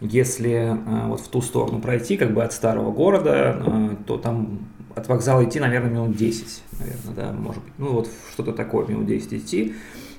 Если 0.01 0.53
э, 0.53 1.07
вот 1.07 1.21
в 1.21 1.29
ту 1.29 1.43
сторону 1.43 1.81
пройти, 1.81 2.17
как 2.17 2.33
бы 2.33 2.43
от 2.43 2.53
старого 2.53 2.93
города, 2.93 3.57
э, 3.65 3.89
то 4.07 4.17
там 4.17 4.61
от 4.97 5.09
вокзала 5.09 5.45
идти, 5.45 5.61
наверное, 5.61 5.91
минут 5.91 6.17
10, 6.17 6.63
наверное, 6.81 7.15
да, 7.15 7.33
может 7.33 7.63
быть. 7.63 7.73
Ну, 7.77 7.93
вот 7.93 8.09
что-то 8.33 8.53
такое, 8.53 8.87
минут 8.87 9.07
10 9.07 9.35
идти. 9.35 9.75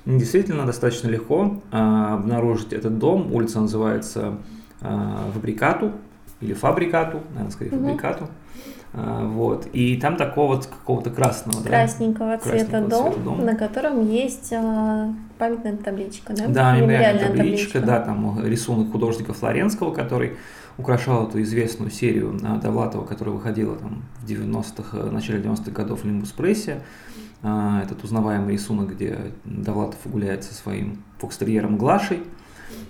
Действительно, 0.06 0.64
достаточно 0.64 1.08
легко 1.08 1.60
а, 1.72 2.14
обнаружить 2.14 2.72
этот 2.72 2.98
дом. 2.98 3.32
Улица 3.34 3.60
называется 3.60 4.38
а, 4.80 5.30
Фабрикату 5.34 5.92
или 6.40 6.54
Фабрикату, 6.54 7.20
наверное, 7.30 7.50
скорее 7.50 7.70
mm-hmm. 7.70 7.86
Фабрикату. 7.86 8.28
А, 8.94 9.26
вот. 9.26 9.66
И 9.72 9.96
там 9.96 10.16
такого 10.16 10.54
вот 10.54 10.66
какого-то 10.66 11.10
красного, 11.10 11.60
Красненького 11.64 12.36
да? 12.36 12.38
цвета, 12.38 12.64
Красненького 12.70 12.88
дом, 12.88 13.12
цвета 13.12 13.24
дом, 13.24 13.44
на 13.44 13.56
котором 13.56 14.08
есть 14.08 14.52
а, 14.52 15.12
памятная 15.38 15.76
табличка, 15.76 16.34
да? 16.34 16.46
Да, 16.46 16.76
мемориальная 16.76 17.26
табличка, 17.26 17.80
табличка, 17.80 17.80
да, 17.80 18.00
там 18.00 18.46
рисунок 18.46 18.92
художника 18.92 19.32
Флоренского, 19.32 19.92
который 19.92 20.36
украшал 20.78 21.28
эту 21.28 21.42
известную 21.42 21.90
серию 21.90 22.38
а, 22.44 22.56
Довлатова, 22.56 23.04
которая 23.04 23.34
выходила 23.34 23.76
там 23.76 24.04
в 24.20 24.26
90-х, 24.26 24.96
э, 24.96 25.10
начале 25.10 25.42
90-х 25.42 25.72
годов 25.72 26.02
в 26.02 26.06
Лимбус 26.06 26.30
Прессе. 26.30 26.80
А, 27.42 27.82
этот 27.82 28.02
узнаваемый 28.04 28.54
рисунок, 28.54 28.94
где 28.94 29.32
Довлатов 29.44 29.98
гуляет 30.04 30.44
со 30.44 30.54
своим 30.54 31.02
фокстерьером 31.18 31.76
Глашей. 31.76 32.22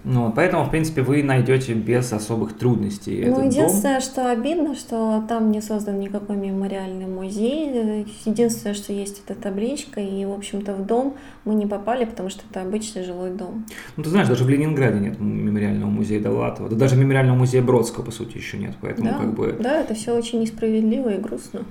Ну, 0.05 0.33
поэтому, 0.35 0.65
в 0.65 0.71
принципе, 0.71 1.03
вы 1.03 1.23
найдете 1.23 1.75
без 1.75 2.13
особых 2.13 2.57
трудностей. 2.57 3.25
Ну, 3.27 3.47
единственное, 3.47 4.01
дом. 4.01 4.03
что 4.03 4.31
обидно, 4.31 4.75
что 4.75 5.25
там 5.29 5.51
не 5.51 5.61
создан 5.61 6.01
никакой 6.01 6.37
мемориальный 6.37 7.07
музей. 7.07 8.07
Единственное, 8.25 8.75
что 8.75 8.93
есть 8.93 9.23
эта 9.27 9.39
табличка, 9.39 10.01
и, 10.01 10.25
в 10.25 10.33
общем-то, 10.33 10.75
в 10.75 10.87
дом 10.87 11.17
мы 11.45 11.55
не 11.55 11.67
попали, 11.67 12.05
потому 12.05 12.31
что 12.31 12.43
это 12.51 12.63
обычный 12.63 13.05
жилой 13.05 13.31
дом. 13.31 13.67
Ну, 13.97 14.03
ты 14.03 14.11
знаешь, 14.11 14.29
даже 14.29 14.45
в 14.45 14.49
Ленинграде 14.49 14.99
нет 14.99 15.21
мемориального 15.21 15.91
музея 15.91 16.21
Довлатова. 16.21 16.69
Да 16.69 16.77
даже 16.77 16.97
мемориального 16.97 17.37
музея 17.37 17.63
Бродского, 17.63 18.05
по 18.05 18.11
сути, 18.11 18.37
еще 18.37 18.57
нет. 18.57 18.77
Поэтому, 18.81 19.11
да, 19.11 19.19
как 19.19 19.35
бы... 19.35 19.57
Да, 19.61 19.81
это 19.81 19.95
все 19.95 20.17
очень 20.17 20.41
несправедливо 20.41 21.15
и 21.15 21.19
грустно. 21.19 21.63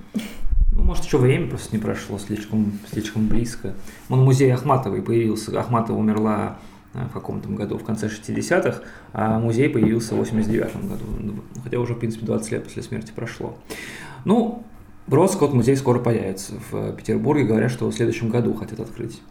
Ну, 0.74 0.84
может, 0.84 1.06
еще 1.06 1.18
время 1.18 1.48
просто 1.48 1.76
не 1.76 1.82
прошло 1.82 2.20
слишком, 2.20 2.74
слишком 2.92 3.28
близко. 3.28 3.74
Он 4.10 4.24
музей 4.24 4.54
Ахматовой 4.54 5.02
появился. 5.02 5.60
Ахматова 5.60 5.98
умерла 5.98 6.60
в 7.10 7.14
каком-то 7.14 7.50
году, 7.50 7.78
в 7.78 7.84
конце 7.84 8.08
60-х, 8.08 8.82
а 9.14 9.40
музей 9.40 9.70
появился 9.70 10.16
в 10.16 10.18
89 10.18 10.88
году, 10.88 11.06
ну, 11.20 11.34
хотя 11.64 11.80
уже, 11.80 11.94
в 11.94 12.00
принципе, 12.00 12.26
20 12.26 12.52
лет 12.52 12.64
после 12.64 12.84
смерти 12.84 13.12
прошло. 13.16 13.56
Ну, 14.26 14.64
Бродского 15.08 15.54
музей 15.54 15.78
скоро 15.78 16.00
появится 16.00 16.54
в 16.70 16.94
Петербурге, 16.94 17.46
говорят, 17.46 17.72
что 17.72 17.90
в 17.90 17.94
следующем 17.94 18.30
году 18.30 18.54
хотят 18.54 18.80
открыть. 18.80 19.22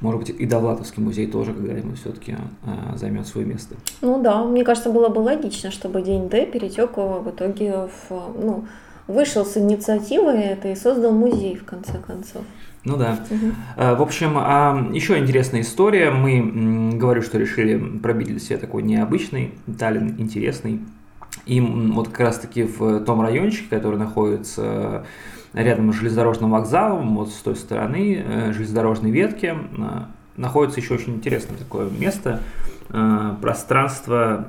Может 0.00 0.20
быть, 0.20 0.30
и 0.30 0.46
Довлатовский 0.46 1.02
музей 1.02 1.26
тоже 1.26 1.52
когда-нибудь 1.52 1.98
все-таки 2.00 2.36
а, 2.64 2.96
займет 2.96 3.26
свое 3.26 3.46
место. 3.46 3.76
Ну 4.00 4.22
да, 4.22 4.44
мне 4.44 4.64
кажется, 4.64 4.90
было 4.90 5.08
бы 5.08 5.20
логично, 5.20 5.70
чтобы 5.70 6.02
День 6.02 6.28
Д 6.28 6.46
перетек 6.46 6.96
в 6.96 7.30
итоге 7.30 7.88
в, 7.88 8.10
ну, 8.10 8.66
вышел 9.06 9.44
с 9.44 9.56
инициативой 9.56 10.40
это 10.40 10.68
и 10.68 10.74
создал 10.74 11.12
музей 11.12 11.56
в 11.56 11.64
конце 11.64 11.98
концов. 11.98 12.42
Ну 12.84 12.96
да. 12.96 13.18
Угу. 13.30 13.96
В 13.96 14.02
общем, 14.02 14.34
а, 14.36 14.90
еще 14.92 15.18
интересная 15.18 15.62
история. 15.62 16.10
Мы, 16.10 16.96
говорю, 16.96 17.22
что 17.22 17.38
решили 17.38 17.78
пробить 17.98 18.28
для 18.28 18.38
себя 18.38 18.58
такой 18.58 18.82
необычный 18.82 19.54
Таллин, 19.78 20.14
интересный. 20.18 20.80
И 21.46 21.60
вот 21.60 22.08
как 22.08 22.20
раз-таки 22.20 22.64
в 22.64 23.00
том 23.04 23.20
райончике, 23.20 23.66
который 23.68 23.98
находится 23.98 25.04
рядом 25.52 25.92
с 25.92 25.96
железнодорожным 25.96 26.50
вокзалом, 26.50 27.16
вот 27.16 27.30
с 27.30 27.36
той 27.36 27.56
стороны 27.56 28.22
э, 28.24 28.52
железнодорожной 28.52 29.10
ветки, 29.10 29.54
э, 29.54 30.00
находится 30.36 30.80
еще 30.80 30.94
очень 30.94 31.14
интересное 31.14 31.56
такое 31.56 31.88
место, 31.90 32.40
пространство, 33.40 34.48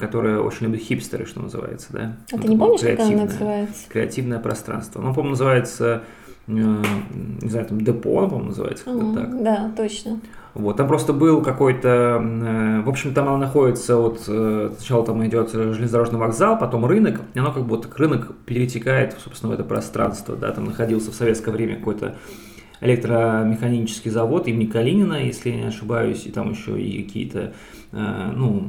которое 0.00 0.40
очень 0.40 0.66
любят 0.66 0.80
хипстеры, 0.80 1.24
что 1.24 1.40
называется, 1.40 1.86
да? 1.92 2.16
А 2.32 2.36
ну, 2.36 2.42
ты 2.42 2.48
не 2.48 2.56
помнишь, 2.56 2.80
как 2.80 2.98
оно 2.98 3.24
называется? 3.24 3.88
Креативное 3.88 4.38
пространство. 4.40 5.00
Ну, 5.00 5.14
по-моему, 5.14 5.30
называется 5.30 6.02
не 6.46 7.48
знаю, 7.48 7.66
там 7.66 7.80
депо, 7.80 8.28
по-моему, 8.28 8.48
называется 8.48 8.84
как 8.84 8.94
mm, 8.94 9.14
так. 9.14 9.42
Да, 9.42 9.72
точно. 9.76 10.20
Вот, 10.54 10.76
там 10.76 10.88
просто 10.88 11.12
был 11.12 11.42
какой-то, 11.42 11.88
э, 12.22 12.80
в 12.82 12.88
общем, 12.88 13.12
там 13.12 13.28
она 13.28 13.36
находится, 13.36 13.96
вот 13.96 14.24
э, 14.28 14.70
сначала 14.78 15.04
там 15.04 15.26
идет 15.26 15.52
железнодорожный 15.52 16.18
вокзал, 16.18 16.58
потом 16.58 16.86
рынок, 16.86 17.20
и 17.34 17.38
оно 17.38 17.52
как 17.52 17.64
будто 17.64 17.88
рынок 17.98 18.32
перетекает, 18.46 19.16
собственно, 19.22 19.50
в 19.50 19.54
это 19.54 19.64
пространство, 19.64 20.36
да, 20.36 20.52
там 20.52 20.64
находился 20.64 21.10
в 21.10 21.14
советское 21.14 21.50
время 21.50 21.76
какой-то 21.76 22.14
электромеханический 22.80 24.10
завод 24.10 24.48
имени 24.48 24.66
Калинина, 24.66 25.24
если 25.24 25.50
я 25.50 25.56
не 25.56 25.66
ошибаюсь, 25.66 26.24
и 26.26 26.30
там 26.30 26.52
еще 26.52 26.80
и 26.80 27.02
какие-то, 27.02 27.52
ну, 27.90 28.60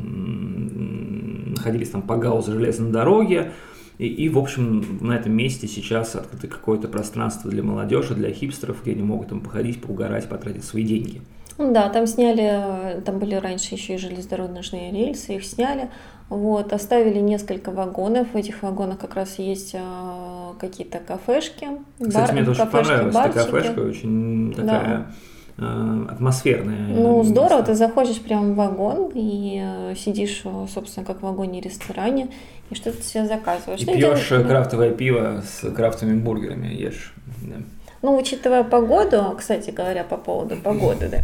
находились 1.52 1.90
там 1.90 2.02
по 2.02 2.16
гаузу 2.16 2.54
железной 2.54 2.92
дороги, 2.92 3.52
и, 3.98 4.08
и, 4.08 4.30
в 4.30 4.38
общем, 4.38 5.00
на 5.02 5.14
этом 5.14 5.34
месте 5.34 5.68
сейчас 5.68 6.16
открыто 6.16 6.48
какое-то 6.48 6.88
пространство 6.88 7.50
для 7.50 7.64
молодежи, 7.64 8.14
для 8.14 8.32
хипстеров, 8.32 8.84
где 8.84 8.92
они 8.92 9.02
могут 9.02 9.30
там 9.30 9.42
походить, 9.42 9.82
поугарать, 9.82 10.30
потратить 10.30 10.64
свои 10.64 10.84
деньги. 10.84 11.22
Да, 11.58 11.90
там 11.90 12.06
сняли, 12.06 13.02
там 13.02 13.18
были 13.18 13.34
раньше 13.34 13.74
еще 13.74 13.96
и 13.96 13.98
железнодорожные 13.98 14.92
рельсы, 14.92 15.36
их 15.38 15.44
сняли, 15.44 15.90
вот, 16.30 16.72
оставили 16.72 17.20
несколько 17.20 17.72
вагонов, 17.72 18.28
в 18.34 18.38
этих 18.38 18.62
вагонах 18.62 19.00
как 19.00 19.16
раз 19.16 19.40
есть 19.40 19.74
а, 19.76 20.54
какие-то 20.60 21.00
кафешки, 21.00 21.68
Кстати, 22.00 22.28
бар, 22.28 22.34
мне 22.34 22.46
тоже 22.46 22.66
понравилась 22.68 23.16
эта 23.16 23.30
кафешка, 23.32 23.80
очень 23.80 24.54
такая... 24.56 24.86
Да 24.86 25.12
Э, 25.60 26.06
атмосферная. 26.12 26.88
Ну, 26.88 27.24
здорово, 27.24 27.64
ты 27.64 27.74
заходишь 27.74 28.22
прямо 28.22 28.50
в 28.50 28.56
вагон 28.56 29.12
и 29.16 29.60
э, 29.64 29.96
сидишь, 29.96 30.42
э, 30.46 30.68
собственно, 30.72 31.04
как 31.04 31.18
в 31.18 31.24
вагоне-ресторане, 31.24 32.28
и 32.70 32.76
что-то 32.76 33.02
себе 33.02 33.26
заказываешь. 33.26 33.82
И 33.82 33.86
ну, 33.88 33.94
пьешь 33.94 34.32
это... 34.32 34.48
крафтовое 34.48 34.92
пиво 34.92 35.42
с 35.44 35.68
крафтовыми 35.72 36.20
бургерами, 36.20 36.68
ешь. 36.68 37.12
Да. 37.42 37.56
Ну, 38.04 38.16
учитывая 38.16 38.64
погоду, 38.64 39.34
кстати 39.36 39.72
говоря, 39.72 40.04
по 40.04 40.18
поводу 40.18 40.58
погоды, 40.58 41.10
да, 41.10 41.18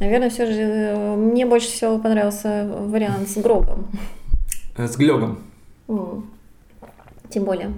наверное, 0.00 0.30
все 0.30 0.46
же 0.46 0.96
мне 1.16 1.44
больше 1.44 1.68
всего 1.68 1.98
понравился 1.98 2.66
вариант 2.66 3.28
с 3.28 3.36
Грогом. 3.36 3.88
С 4.78 4.96
Глёгом. 4.96 5.40
Mm 5.88 6.22
тем 7.34 7.44
более. 7.44 7.72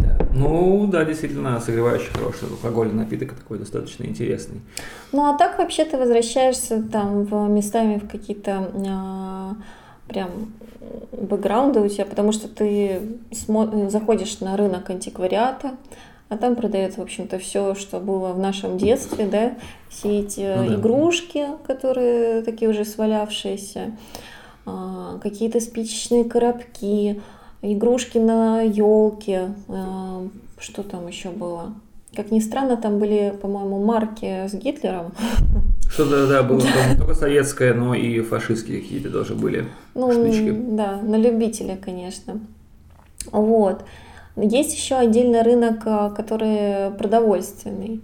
Да. 0.00 0.18
Ну, 0.34 0.86
да, 0.88 1.04
действительно, 1.04 1.60
согревающий 1.60 2.12
хороший 2.12 2.48
алкогольный 2.50 2.94
напиток 2.94 3.34
такой 3.34 3.58
достаточно 3.58 4.04
интересный. 4.04 4.60
Ну, 5.12 5.24
а 5.32 5.38
так 5.38 5.58
вообще 5.58 5.84
ты 5.84 5.96
возвращаешься 5.96 6.82
там 6.82 7.24
в 7.24 7.48
местами 7.48 7.98
в 7.98 8.08
какие-то 8.08 8.68
а, 8.88 9.54
прям 10.08 10.30
бэкграунды 11.12 11.80
у 11.80 11.88
тебя, 11.88 12.04
потому 12.04 12.32
что 12.32 12.48
ты 12.48 13.00
заходишь 13.88 14.40
на 14.40 14.56
рынок 14.56 14.90
антиквариата, 14.90 15.76
а 16.28 16.36
там 16.36 16.56
продается, 16.56 17.00
в 17.00 17.04
общем-то, 17.04 17.38
все, 17.38 17.76
что 17.76 18.00
было 18.00 18.32
в 18.32 18.38
нашем 18.40 18.76
детстве, 18.76 19.26
да, 19.26 19.54
все 19.88 20.20
эти 20.20 20.56
ну, 20.56 20.68
да. 20.68 20.74
игрушки, 20.74 21.46
которые 21.64 22.42
такие 22.42 22.68
уже 22.68 22.84
свалявшиеся, 22.84 23.96
а, 24.64 25.18
какие-то 25.22 25.60
спичечные 25.60 26.24
коробки, 26.24 27.20
игрушки 27.62 28.18
на 28.18 28.62
елке, 28.62 29.54
э, 29.68 30.28
что 30.58 30.82
там 30.82 31.06
еще 31.06 31.30
было? 31.30 31.74
Как 32.14 32.30
ни 32.30 32.40
странно, 32.40 32.76
там 32.76 32.98
были, 32.98 33.36
по-моему, 33.40 33.84
марки 33.84 34.48
с 34.48 34.54
Гитлером. 34.54 35.12
Что-то, 35.90 36.26
да, 36.26 36.42
было 36.42 36.60
не 36.60 36.96
только 36.98 37.14
советское, 37.14 37.74
но 37.74 37.94
и 37.94 38.20
фашистские 38.20 38.80
какие-то 38.80 39.10
тоже 39.10 39.34
были 39.34 39.66
ну, 39.94 40.10
штучки. 40.10 40.50
Да, 40.50 40.98
на 41.00 41.16
любителя, 41.16 41.76
конечно. 41.76 42.40
Вот. 43.30 43.84
Есть 44.36 44.74
еще 44.74 44.96
отдельный 44.96 45.42
рынок, 45.42 45.82
э, 45.86 46.10
который 46.16 46.90
продовольственный. 46.96 48.00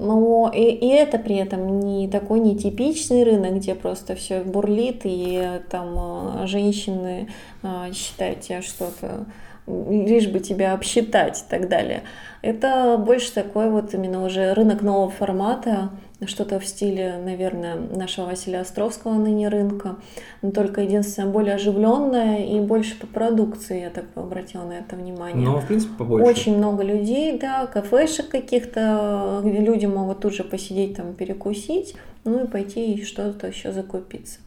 Но 0.00 0.50
и, 0.54 0.62
и 0.62 0.88
это 0.88 1.18
при 1.18 1.36
этом 1.36 1.80
не 1.80 2.08
такой 2.08 2.40
нетипичный 2.40 3.22
рынок, 3.22 3.56
где 3.56 3.74
просто 3.74 4.14
все 4.14 4.40
бурлит, 4.40 5.02
и 5.04 5.60
там 5.68 6.42
э, 6.42 6.46
женщины 6.46 7.28
э, 7.62 7.92
считают 7.92 8.40
тебя 8.40 8.62
что-то, 8.62 9.26
лишь 9.66 10.26
бы 10.26 10.40
тебя 10.40 10.72
обсчитать 10.72 11.40
и 11.40 11.50
так 11.50 11.68
далее. 11.68 12.02
Это 12.40 12.96
больше 12.96 13.30
такой 13.30 13.70
вот 13.70 13.92
именно 13.92 14.24
уже 14.24 14.54
рынок 14.54 14.80
нового 14.80 15.10
формата, 15.10 15.90
что-то 16.26 16.60
в 16.60 16.66
стиле, 16.66 17.20
наверное, 17.24 17.76
нашего 17.76 18.26
Василия 18.26 18.60
Островского 18.60 19.14
ныне 19.14 19.48
рынка, 19.48 19.96
но 20.42 20.50
только 20.50 20.82
единственное 20.82 21.30
более 21.30 21.54
оживленное 21.54 22.44
и 22.44 22.60
больше 22.60 22.98
по 22.98 23.06
продукции, 23.06 23.80
я 23.80 23.90
так 23.90 24.04
обратила 24.14 24.64
на 24.64 24.74
это 24.74 24.96
внимание. 24.96 25.46
Ну, 25.46 25.58
в 25.58 25.66
принципе, 25.66 25.94
побольше. 25.96 26.30
Очень 26.30 26.56
много 26.58 26.82
людей, 26.82 27.38
да, 27.38 27.66
кафешек 27.66 28.28
каких-то, 28.28 29.40
где 29.42 29.58
люди 29.58 29.86
могут 29.86 30.20
тут 30.20 30.34
же 30.34 30.44
посидеть 30.44 30.96
там, 30.96 31.14
перекусить, 31.14 31.94
ну 32.24 32.44
и 32.44 32.46
пойти 32.46 32.92
и 32.92 33.04
что-то 33.04 33.46
еще 33.46 33.72
закупиться. 33.72 34.40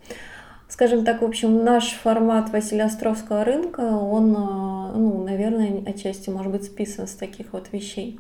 Скажем 0.67 1.05
так, 1.05 1.21
в 1.21 1.25
общем, 1.25 1.63
наш 1.63 1.91
формат 1.91 2.51
Василия 2.51 2.85
Островского 2.85 3.43
рынка, 3.43 3.81
он, 3.81 4.35
а, 4.35 4.91
ну, 4.95 5.23
наверное, 5.23 5.83
отчасти 5.87 6.31
может 6.31 6.51
быть 6.51 6.63
списан 6.63 7.05
с 7.05 7.11
таких 7.11 7.53
вот 7.53 7.67
вещей, 7.71 8.19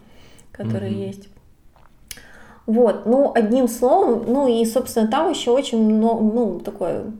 которые 0.51 0.91
mm-hmm. 0.91 1.07
есть. 1.07 1.29
Вот, 2.65 3.05
ну, 3.05 3.31
одним 3.35 3.67
словом, 3.67 4.23
ну 4.25 4.47
и, 4.47 4.65
собственно, 4.65 5.07
там 5.07 5.29
еще 5.29 5.51
очень 5.51 5.83
много, 5.83 6.23
ну, 6.23 6.59
такое 6.59 7.11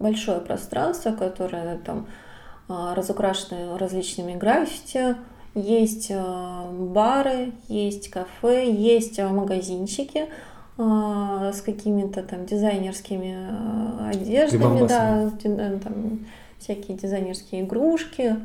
большое 0.00 0.40
пространство, 0.40 1.12
которое 1.12 1.78
там 1.78 2.06
а, 2.68 2.94
разукрашено 2.94 3.78
различными 3.78 4.34
граффити, 4.34 5.16
есть 5.54 6.10
а, 6.12 6.68
бары, 6.72 7.52
есть 7.68 8.10
кафе, 8.10 8.70
есть 8.72 9.18
а, 9.20 9.28
магазинчики 9.28 10.26
с 10.78 11.60
какими-то 11.60 12.22
там 12.22 12.46
дизайнерскими 12.46 14.08
одеждами, 14.08 14.86
да, 14.86 15.30
там 15.78 16.20
всякие 16.60 16.96
дизайнерские 16.96 17.62
игрушки, 17.62 18.36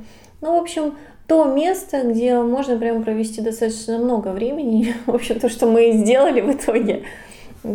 Ну, 0.42 0.58
в 0.58 0.62
общем, 0.62 0.94
то 1.28 1.46
место, 1.46 2.04
где 2.04 2.40
можно 2.40 2.78
прям 2.78 3.04
провести 3.04 3.42
достаточно 3.42 3.98
много 3.98 4.30
времени. 4.30 4.94
В 5.06 5.16
общем, 5.16 5.40
то, 5.40 5.50
что 5.50 5.66
мы 5.66 5.90
и 5.90 5.98
сделали 5.98 6.42
в 6.42 6.52
итоге. 6.52 7.04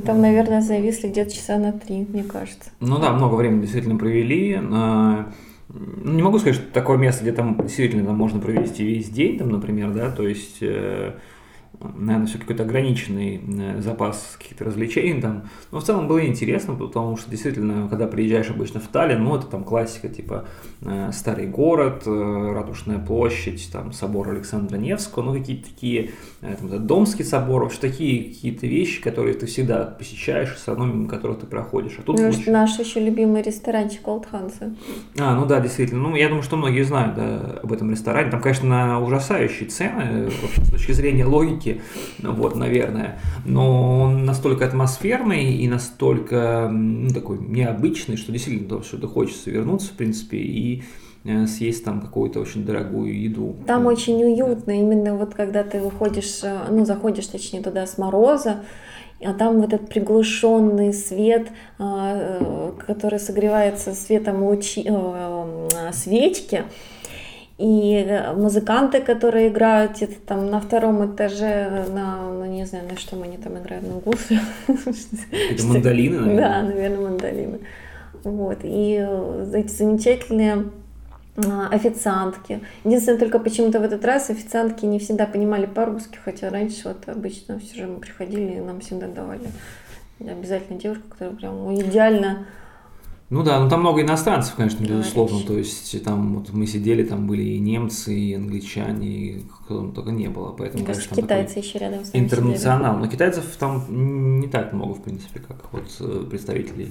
Там, 0.07 0.21
наверное, 0.21 0.61
зависли 0.61 1.09
где-то 1.09 1.33
часа 1.35 1.59
на 1.59 1.73
три, 1.73 2.07
мне 2.09 2.23
кажется. 2.23 2.71
Ну 2.79 2.99
да, 2.99 3.13
много 3.13 3.35
времени 3.35 3.63
действительно 3.63 3.99
провели. 3.99 4.57
Ну, 4.57 5.25
не 5.69 6.23
могу 6.23 6.39
сказать, 6.39 6.57
что 6.57 6.73
такое 6.73 6.97
место, 6.97 7.23
где 7.23 7.33
там 7.33 7.57
действительно 7.61 8.05
там 8.05 8.17
можно 8.17 8.41
провести 8.41 8.85
весь 8.85 9.09
день, 9.09 9.39
там, 9.39 9.51
например, 9.51 9.91
да, 9.93 10.11
то 10.11 10.27
есть 10.27 10.59
э, 10.61 11.15
наверное, 11.79 12.27
все 12.27 12.39
какой-то 12.39 12.65
ограниченный 12.65 13.41
э, 13.59 13.81
запас 13.81 14.37
каких-то 14.39 14.65
развлечений 14.65 15.21
там. 15.21 15.45
Но 15.71 15.81
в 15.81 15.85
целом 15.85 16.09
было 16.09 16.25
интересно, 16.27 16.75
потому 16.75 17.17
что 17.17 17.31
действительно, 17.31 17.89
когда 17.89 18.07
приезжаешь 18.07 18.51
обычно 18.51 18.81
в 18.81 18.89
Таллин, 18.89 19.25
ну, 19.25 19.37
это 19.37 19.47
там 19.47 19.65
классика, 19.65 20.09
типа 20.09 20.47
э, 20.83 21.11
Старый 21.13 21.47
город, 21.47 22.03
э, 22.07 22.53
Ратушная 22.55 22.99
площадь, 22.99 23.71
там 23.73 23.93
собор 23.93 24.31
Александра 24.31 24.77
Невского, 24.77 25.23
ну, 25.23 25.33
какие-то 25.33 25.71
такие, 25.71 26.11
там, 26.41 26.87
Домский 26.87 27.25
собор, 27.25 27.63
вообще 27.63 27.81
такие 27.81 28.25
какие-то 28.25 28.67
вещи, 28.67 29.01
которые 29.01 29.35
ты 29.35 29.47
всегда 29.47 29.85
посещаешь, 29.85 30.57
с 30.57 30.67
мимо 30.67 31.09
которых 31.09 31.41
ты 31.41 31.47
проходишь. 31.47 31.97
А 31.99 32.03
тут 32.03 32.19
ну, 32.19 32.27
лучше... 32.27 32.51
наш 32.51 32.79
еще 32.79 33.01
любимый 33.01 33.43
ресторанчик 33.43 34.07
Old 34.07 34.27
Hansa. 34.33 34.75
А, 35.19 35.35
ну 35.35 35.47
да, 35.47 35.61
действительно. 35.61 36.03
Ну, 36.03 36.17
я 36.17 36.29
думаю, 36.29 36.43
что 36.43 36.57
многие 36.57 36.83
знают 36.83 37.15
да, 37.15 37.61
об 37.63 37.73
этом 37.73 37.91
ресторане. 37.91 38.31
Там, 38.31 38.41
конечно, 38.41 39.01
ужасающие 39.03 39.69
цены, 39.69 40.31
с 40.31 40.71
точки 40.71 40.93
зрения 40.93 41.25
логики, 41.25 41.60
музыки, 41.61 41.81
вот, 42.19 42.57
наверное. 42.57 43.19
Но 43.45 44.01
он 44.03 44.25
настолько 44.25 44.67
атмосферный 44.67 45.55
и 45.55 45.69
настолько 45.69 46.69
ну, 46.71 47.11
такой 47.11 47.39
необычный, 47.39 48.17
что 48.17 48.33
действительно 48.33 48.83
что-то 48.83 49.09
хочется 49.09 49.51
вернуться, 49.51 49.89
в 49.89 49.97
принципе, 49.97 50.39
и 50.39 50.83
э, 51.25 51.47
съесть 51.47 51.85
там 51.85 52.01
какую-то 52.01 52.41
очень 52.41 52.65
дорогую 52.65 53.21
еду. 53.21 53.57
Там 53.67 53.85
да. 53.85 53.89
очень 53.89 54.23
уютно, 54.23 54.73
именно 54.73 55.17
вот 55.17 55.35
когда 55.35 55.63
ты 55.63 55.81
выходишь, 55.81 56.41
э, 56.43 56.59
ну, 56.71 56.85
заходишь, 56.85 57.27
точнее, 57.27 57.63
туда 57.63 57.87
с 57.87 57.99
мороза, 57.99 58.63
а 59.23 59.35
там 59.35 59.61
вот 59.61 59.75
этот 59.75 59.91
приглушенный 59.91 60.95
свет, 60.95 61.49
э, 61.79 62.73
который 62.87 63.19
согревается 63.19 63.93
светом 63.93 64.45
лучи, 64.45 64.91
свечки, 65.93 66.65
и 67.61 68.07
э, 68.09 68.33
музыканты, 68.33 69.01
которые 69.01 69.49
играют 69.49 69.93
где-то 69.93 70.15
там 70.27 70.51
на 70.51 70.61
втором 70.61 71.05
этаже, 71.05 71.85
на, 71.93 72.31
ну 72.31 72.47
не 72.47 72.65
знаю, 72.65 72.89
на 72.89 72.97
что 72.97 73.21
они 73.23 73.37
там 73.37 73.59
играют, 73.59 73.87
на 73.87 74.01
гусле. 74.01 74.41
Это 74.67 75.67
мандолины, 75.67 76.21
наверное? 76.21 76.37
Да, 76.37 76.63
наверное, 76.63 77.01
мандолины. 77.01 77.59
Вот, 78.25 78.59
и 78.63 79.07
э, 79.07 79.53
эти 79.55 79.73
замечательные 79.73 80.71
а, 81.37 81.69
официантки. 81.71 82.61
Единственное, 82.85 83.19
только 83.19 83.39
почему-то 83.39 83.79
в 83.79 83.85
этот 83.85 84.07
раз 84.07 84.31
официантки 84.31 84.87
не 84.87 84.99
всегда 84.99 85.27
понимали 85.27 85.67
по-русски, 85.67 86.19
хотя 86.25 86.49
раньше 86.49 86.89
вот 86.89 87.09
обычно 87.09 87.59
все 87.59 87.77
же 87.77 87.87
мы 87.87 87.99
приходили 87.99 88.57
и 88.57 88.61
нам 88.61 88.81
всегда 88.81 89.07
давали 89.07 89.49
обязательно 90.21 90.79
девушку, 90.79 91.05
которая 91.11 91.37
прям 91.37 91.75
идеально 91.75 92.47
ну 93.31 93.45
да, 93.45 93.61
ну 93.61 93.71
там 93.71 93.81
много 93.81 94.03
иностранцев, 94.03 94.55
конечно, 94.57 94.85
безусловно. 94.85 95.47
То 95.47 95.57
есть 95.57 96.03
там 96.03 96.39
вот 96.39 96.53
мы 96.53 96.67
сидели, 96.67 97.05
там 97.05 97.29
были 97.29 97.43
и 97.45 97.61
немцы, 97.61 98.13
и 98.13 98.35
англичане, 98.35 99.09
и 99.09 99.45
кто 99.65 99.79
там 99.79 99.93
только 99.93 100.11
не 100.11 100.27
было. 100.27 100.51
Поэтому, 100.51 100.83
Мне 100.83 100.93
кажется, 100.93 101.15
китайцы 101.15 101.61
еще 101.61 101.79
рядом 101.79 102.05
с 102.05 102.13
нами 102.13 102.25
Интернационал. 102.25 102.95
Сидели. 102.95 103.07
Но 103.07 103.13
китайцев 103.13 103.45
там 103.57 104.41
не 104.41 104.49
так 104.49 104.73
много, 104.73 104.95
в 104.95 105.03
принципе, 105.03 105.39
как 105.39 105.73
вот 105.73 105.85
э, 106.01 106.27
представителей. 106.29 106.91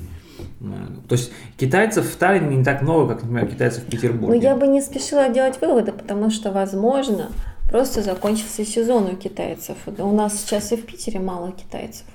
Э, 0.61 0.87
то 1.09 1.13
есть 1.13 1.33
китайцев 1.57 2.09
в 2.09 2.15
Таллине 2.15 2.55
не 2.55 2.63
так 2.63 2.83
много, 2.83 3.15
как, 3.15 3.23
например, 3.23 3.47
китайцев 3.47 3.83
в 3.83 3.87
Петербурге. 3.87 4.37
Ну 4.37 4.41
я 4.41 4.55
бы 4.55 4.65
не 4.67 4.81
спешила 4.81 5.27
делать 5.27 5.59
выводы, 5.59 5.91
потому 5.91 6.29
что, 6.29 6.53
возможно, 6.53 7.31
просто 7.69 8.01
закончился 8.01 8.63
сезон 8.63 9.07
у 9.07 9.15
китайцев. 9.17 9.75
У 9.97 10.15
нас 10.15 10.39
сейчас 10.39 10.71
и 10.71 10.77
в 10.77 10.85
Питере 10.85 11.19
мало 11.19 11.51
китайцев. 11.51 12.05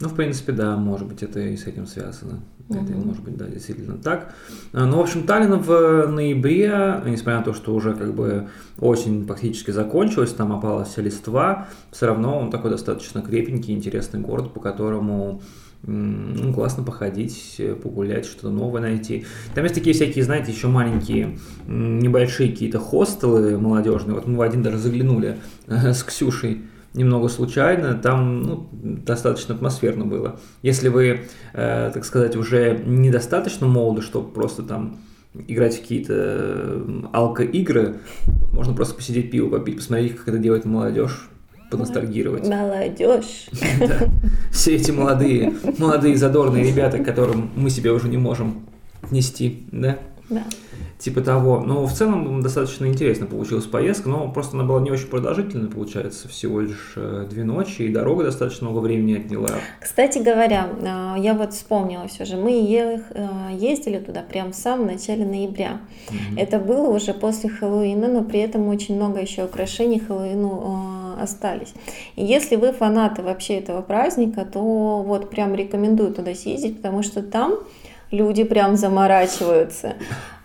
Ну, 0.00 0.08
в 0.08 0.14
принципе, 0.14 0.52
да, 0.52 0.76
может 0.76 1.06
быть, 1.06 1.22
это 1.22 1.40
и 1.40 1.56
с 1.56 1.66
этим 1.66 1.86
связано. 1.86 2.40
Это 2.70 2.92
может 2.92 3.24
быть, 3.24 3.36
да, 3.36 3.46
действительно 3.46 3.98
так. 3.98 4.32
А, 4.72 4.86
ну, 4.86 4.98
в 4.98 5.00
общем, 5.00 5.24
Таллин 5.24 5.58
в 5.58 6.06
ноябре, 6.06 7.02
несмотря 7.04 7.38
на 7.38 7.42
то, 7.42 7.52
что 7.52 7.74
уже 7.74 7.94
как 7.94 8.14
бы 8.14 8.48
осень 8.78 9.26
практически 9.26 9.72
закончилась, 9.72 10.32
там 10.32 10.52
опала 10.52 10.84
вся 10.84 11.02
листва, 11.02 11.66
все 11.90 12.06
равно 12.06 12.38
он 12.38 12.50
такой 12.50 12.70
достаточно 12.70 13.22
крепенький, 13.22 13.74
интересный 13.74 14.20
город, 14.20 14.54
по 14.54 14.60
которому 14.60 15.42
ну, 15.82 16.52
классно 16.52 16.84
походить, 16.84 17.60
погулять, 17.82 18.26
что-то 18.26 18.50
новое 18.50 18.82
найти. 18.82 19.24
Там 19.54 19.64
есть 19.64 19.74
такие 19.74 19.94
всякие, 19.94 20.24
знаете, 20.24 20.52
еще 20.52 20.68
маленькие, 20.68 21.38
небольшие 21.66 22.50
какие-то 22.50 22.78
хостелы 22.78 23.58
молодежные. 23.58 24.14
Вот 24.14 24.26
мы 24.26 24.36
в 24.36 24.42
один 24.42 24.62
даже 24.62 24.78
заглянули 24.78 25.38
с 25.66 26.02
Ксюшей 26.04 26.62
немного 26.94 27.28
случайно, 27.28 27.94
там 27.94 28.42
ну, 28.42 28.68
достаточно 28.72 29.54
атмосферно 29.54 30.04
было. 30.04 30.40
Если 30.62 30.88
вы, 30.88 31.22
э, 31.52 31.90
так 31.92 32.04
сказать, 32.04 32.36
уже 32.36 32.82
недостаточно 32.84 33.66
молоды, 33.66 34.02
чтобы 34.02 34.30
просто 34.30 34.62
там 34.62 34.98
играть 35.46 35.76
в 35.76 35.80
какие-то 35.80 36.14
э, 36.16 37.02
алко-игры, 37.12 38.00
можно 38.52 38.74
просто 38.74 38.94
посидеть 38.94 39.30
пиво 39.30 39.48
попить, 39.48 39.76
посмотреть, 39.76 40.16
как 40.16 40.28
это 40.28 40.38
делает 40.38 40.64
молодежь, 40.64 41.28
поностальгировать. 41.70 42.48
Молодежь. 42.48 43.48
Да. 43.78 44.08
Все 44.52 44.74
эти 44.74 44.90
молодые, 44.90 45.54
молодые 45.78 46.16
задорные 46.16 46.64
ребята, 46.64 46.98
которым 46.98 47.50
мы 47.54 47.70
себе 47.70 47.92
уже 47.92 48.08
не 48.08 48.18
можем 48.18 48.66
нести, 49.10 49.66
да? 49.70 49.98
Да 50.30 50.44
типа 51.00 51.22
того. 51.22 51.60
Но 51.60 51.86
в 51.86 51.92
целом 51.92 52.42
достаточно 52.42 52.86
интересно 52.86 53.26
получилась 53.26 53.64
поездка, 53.64 54.08
но 54.08 54.30
просто 54.30 54.56
она 54.56 54.64
была 54.64 54.80
не 54.80 54.90
очень 54.90 55.08
продолжительной, 55.08 55.68
получается, 55.68 56.28
всего 56.28 56.60
лишь 56.60 56.92
э, 56.96 57.26
две 57.28 57.42
ночи, 57.42 57.82
и 57.82 57.88
дорога 57.88 58.24
достаточно 58.24 58.68
много 58.68 58.84
времени 58.84 59.18
отняла. 59.18 59.48
Кстати 59.80 60.18
говоря, 60.18 60.68
э, 60.78 61.20
я 61.20 61.34
вот 61.34 61.54
вспомнила 61.54 62.06
все 62.06 62.24
же, 62.24 62.36
мы 62.36 62.52
э, 62.52 63.00
ездили 63.54 63.98
туда 63.98 64.22
прямо 64.22 64.52
в 64.52 64.56
самом 64.56 64.86
начале 64.86 65.24
ноября. 65.24 65.80
Угу. 66.08 66.38
Это 66.38 66.58
было 66.58 66.88
уже 66.88 67.14
после 67.14 67.48
Хэллоуина, 67.48 68.08
но 68.08 68.22
при 68.22 68.40
этом 68.40 68.68
очень 68.68 68.96
много 68.96 69.20
еще 69.20 69.44
украшений 69.44 70.00
Хэллоуину 70.00 71.18
остались. 71.20 71.72
И 72.16 72.24
если 72.24 72.56
вы 72.56 72.72
фанаты 72.72 73.22
вообще 73.22 73.54
этого 73.54 73.82
праздника, 73.82 74.46
то 74.50 75.02
вот 75.02 75.30
прям 75.30 75.54
рекомендую 75.54 76.12
туда 76.12 76.34
съездить, 76.34 76.76
потому 76.76 77.02
что 77.02 77.22
там 77.22 77.54
люди 78.10 78.44
прям 78.44 78.76
заморачиваются. 78.76 79.94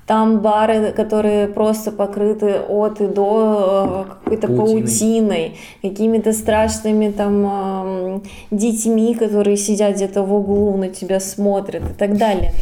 Там 0.06 0.39
бары, 0.41 0.91
которые 0.91 1.47
просто 1.47 1.91
покрыты 1.91 2.60
от 2.60 3.01
и 3.01 3.08
до 3.08 4.06
э, 4.08 4.13
какой-то 4.13 4.47
паутиной, 4.47 4.78
паутиной 4.84 5.58
какими-то 5.82 6.32
страшными 6.32 7.10
там 7.10 8.21
детьми, 8.51 9.15
которые 9.15 9.58
сидят 9.58 9.95
где-то 9.95 10.21
в 10.21 10.32
углу, 10.32 10.78
на 10.78 10.89
тебя 10.89 11.19
смотрят 11.19 11.82
и 11.89 11.93
так 11.93 12.17
далее. 12.17 12.54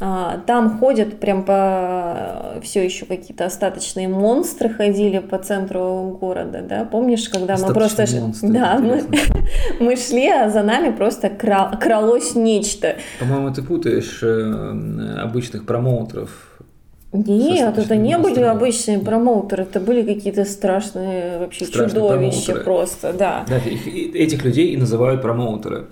А, 0.00 0.38
там 0.46 0.78
ходят 0.78 1.18
прям 1.18 1.44
по 1.44 2.60
все 2.62 2.84
еще 2.84 3.04
какие-то 3.04 3.46
остаточные 3.46 4.06
монстры 4.06 4.68
ходили 4.68 5.18
по 5.18 5.38
центру 5.38 6.16
города, 6.20 6.62
да? 6.62 6.84
Помнишь, 6.84 7.28
когда 7.28 7.56
мы 7.56 7.74
просто 7.74 8.06
монстры, 8.20 8.48
да, 8.50 8.78
мы, 8.78 9.02
мы 9.80 9.96
шли, 9.96 10.28
а 10.28 10.50
за 10.50 10.62
нами 10.62 10.94
просто 10.94 11.30
крал, 11.30 11.70
кралось 11.80 12.36
нечто. 12.36 12.96
По-моему, 13.18 13.52
ты 13.52 13.62
путаешь 13.62 14.20
э, 14.22 15.20
обычных 15.20 15.66
промоутеров 15.66 16.48
нет, 17.10 17.78
это 17.78 17.96
не 17.96 18.18
были 18.18 18.40
обычные 18.40 18.98
промоутеры, 18.98 19.62
это 19.62 19.80
были 19.80 20.02
какие-то 20.02 20.44
страшные 20.44 21.38
вообще 21.38 21.64
страшные 21.64 22.02
чудовища 22.02 22.52
промоутеры. 22.52 22.64
просто, 22.64 23.12
да. 23.14 23.46
Да, 23.48 23.56
их, 23.56 23.86
этих 24.14 24.44
людей 24.44 24.74
и 24.74 24.76
называют 24.76 25.22
промоутеры. 25.22 25.86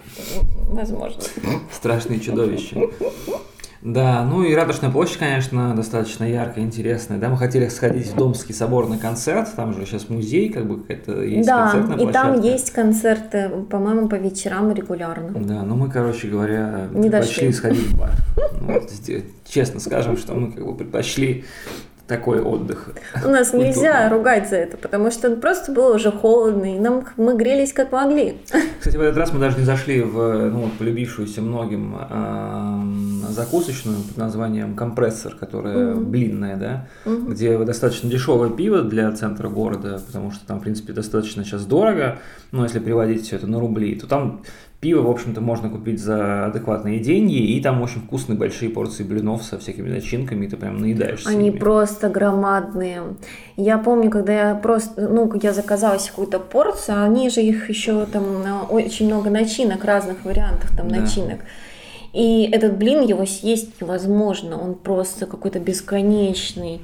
Возможно. 0.70 1.22
Страшные 1.72 2.20
чудовища. 2.20 2.76
Да, 3.86 4.24
ну 4.24 4.42
и 4.42 4.52
Ратушная 4.52 4.90
площадь, 4.90 5.18
конечно, 5.18 5.72
достаточно 5.76 6.24
яркая, 6.24 6.64
интересная. 6.64 7.18
Да, 7.18 7.28
мы 7.28 7.38
хотели 7.38 7.68
сходить 7.68 8.08
в 8.08 8.16
Домский 8.16 8.52
собор 8.52 8.88
на 8.88 8.98
концерт, 8.98 9.48
там 9.54 9.74
же 9.74 9.86
сейчас 9.86 10.08
музей, 10.08 10.48
как 10.48 10.66
бы 10.66 10.84
это 10.88 11.22
есть 11.22 11.46
да, 11.46 11.70
концертная 11.70 11.96
площадка. 11.96 12.10
и 12.10 12.12
там 12.12 12.40
есть 12.40 12.70
концерты, 12.72 13.48
по-моему, 13.70 14.08
по 14.08 14.16
вечерам 14.16 14.72
регулярно. 14.72 15.38
Да, 15.38 15.62
ну 15.62 15.76
мы, 15.76 15.88
короче 15.88 16.26
говоря, 16.26 16.88
Не 16.90 17.10
предпочли 17.10 17.52
сходить 17.52 17.86
в 17.86 17.96
бар. 17.96 18.10
Ну, 18.60 18.72
вот, 18.72 18.90
честно 19.48 19.78
скажем, 19.78 20.16
что 20.16 20.34
мы 20.34 20.50
как 20.50 20.66
бы 20.66 20.74
предпочли 20.74 21.44
такой 22.06 22.40
отдых. 22.40 22.90
У 23.24 23.28
нас 23.28 23.52
нельзя 23.52 24.08
ругать 24.08 24.48
за 24.48 24.56
это, 24.56 24.76
потому 24.76 25.10
что 25.10 25.34
просто 25.36 25.72
было 25.72 25.94
уже 25.94 26.12
холодно, 26.12 26.76
и 26.76 26.78
нам 26.78 27.04
мы 27.16 27.36
грелись 27.36 27.72
как 27.72 27.92
могли. 27.92 28.38
Кстати, 28.78 28.96
в 28.96 29.00
этот 29.00 29.16
раз 29.16 29.32
мы 29.32 29.40
даже 29.40 29.58
не 29.58 29.64
зашли 29.64 30.02
в 30.02 30.50
ну, 30.50 30.70
полюбившуюся 30.78 31.42
многим 31.42 31.96
э, 31.98 32.95
закусочную 33.28 33.98
под 34.02 34.16
названием 34.16 34.74
«Компрессор», 34.74 35.34
которая 35.34 35.94
угу. 35.94 36.00
блинная, 36.00 36.56
да, 36.56 36.88
угу. 37.04 37.32
где 37.32 37.58
достаточно 37.58 38.08
дешевое 38.08 38.50
пиво 38.50 38.82
для 38.82 39.10
центра 39.12 39.48
города, 39.48 40.00
потому 40.06 40.30
что 40.30 40.46
там, 40.46 40.60
в 40.60 40.62
принципе, 40.62 40.92
достаточно 40.92 41.44
сейчас 41.44 41.64
дорого, 41.64 42.18
но 42.52 42.64
если 42.64 42.78
переводить 42.78 43.24
все 43.24 43.36
это 43.36 43.46
на 43.46 43.60
рубли, 43.60 43.94
то 43.94 44.06
там 44.06 44.42
Пиво, 44.78 45.00
в 45.00 45.10
общем-то, 45.10 45.40
можно 45.40 45.70
купить 45.70 45.98
за 45.98 46.46
адекватные 46.46 47.00
деньги, 47.00 47.38
и 47.38 47.62
там 47.62 47.80
очень 47.80 48.02
вкусные 48.02 48.36
большие 48.36 48.70
порции 48.70 49.04
блинов 49.04 49.42
со 49.42 49.58
всякими 49.58 49.88
начинками, 49.88 50.44
и 50.44 50.48
ты 50.48 50.58
прям 50.58 50.78
наедаешься. 50.78 51.30
Они 51.30 51.50
просто 51.50 52.10
громадные. 52.10 53.02
Я 53.56 53.78
помню, 53.78 54.10
когда 54.10 54.50
я 54.50 54.54
просто, 54.54 55.08
ну, 55.08 55.32
я 55.42 55.54
заказала 55.54 55.98
себе 55.98 56.10
какую-то 56.10 56.40
порцию, 56.40 57.02
они 57.02 57.30
же 57.30 57.40
их 57.40 57.70
еще 57.70 58.04
там 58.04 58.44
очень 58.68 59.06
много 59.06 59.30
начинок, 59.30 59.82
разных 59.82 60.26
вариантов 60.26 60.70
там 60.76 60.88
да. 60.88 61.00
начинок. 61.00 61.40
И 62.16 62.48
этот 62.50 62.78
блин, 62.78 63.02
его 63.02 63.26
съесть 63.26 63.78
невозможно, 63.78 64.58
он 64.58 64.74
просто 64.74 65.26
какой-то 65.26 65.60
бесконечный. 65.60 66.80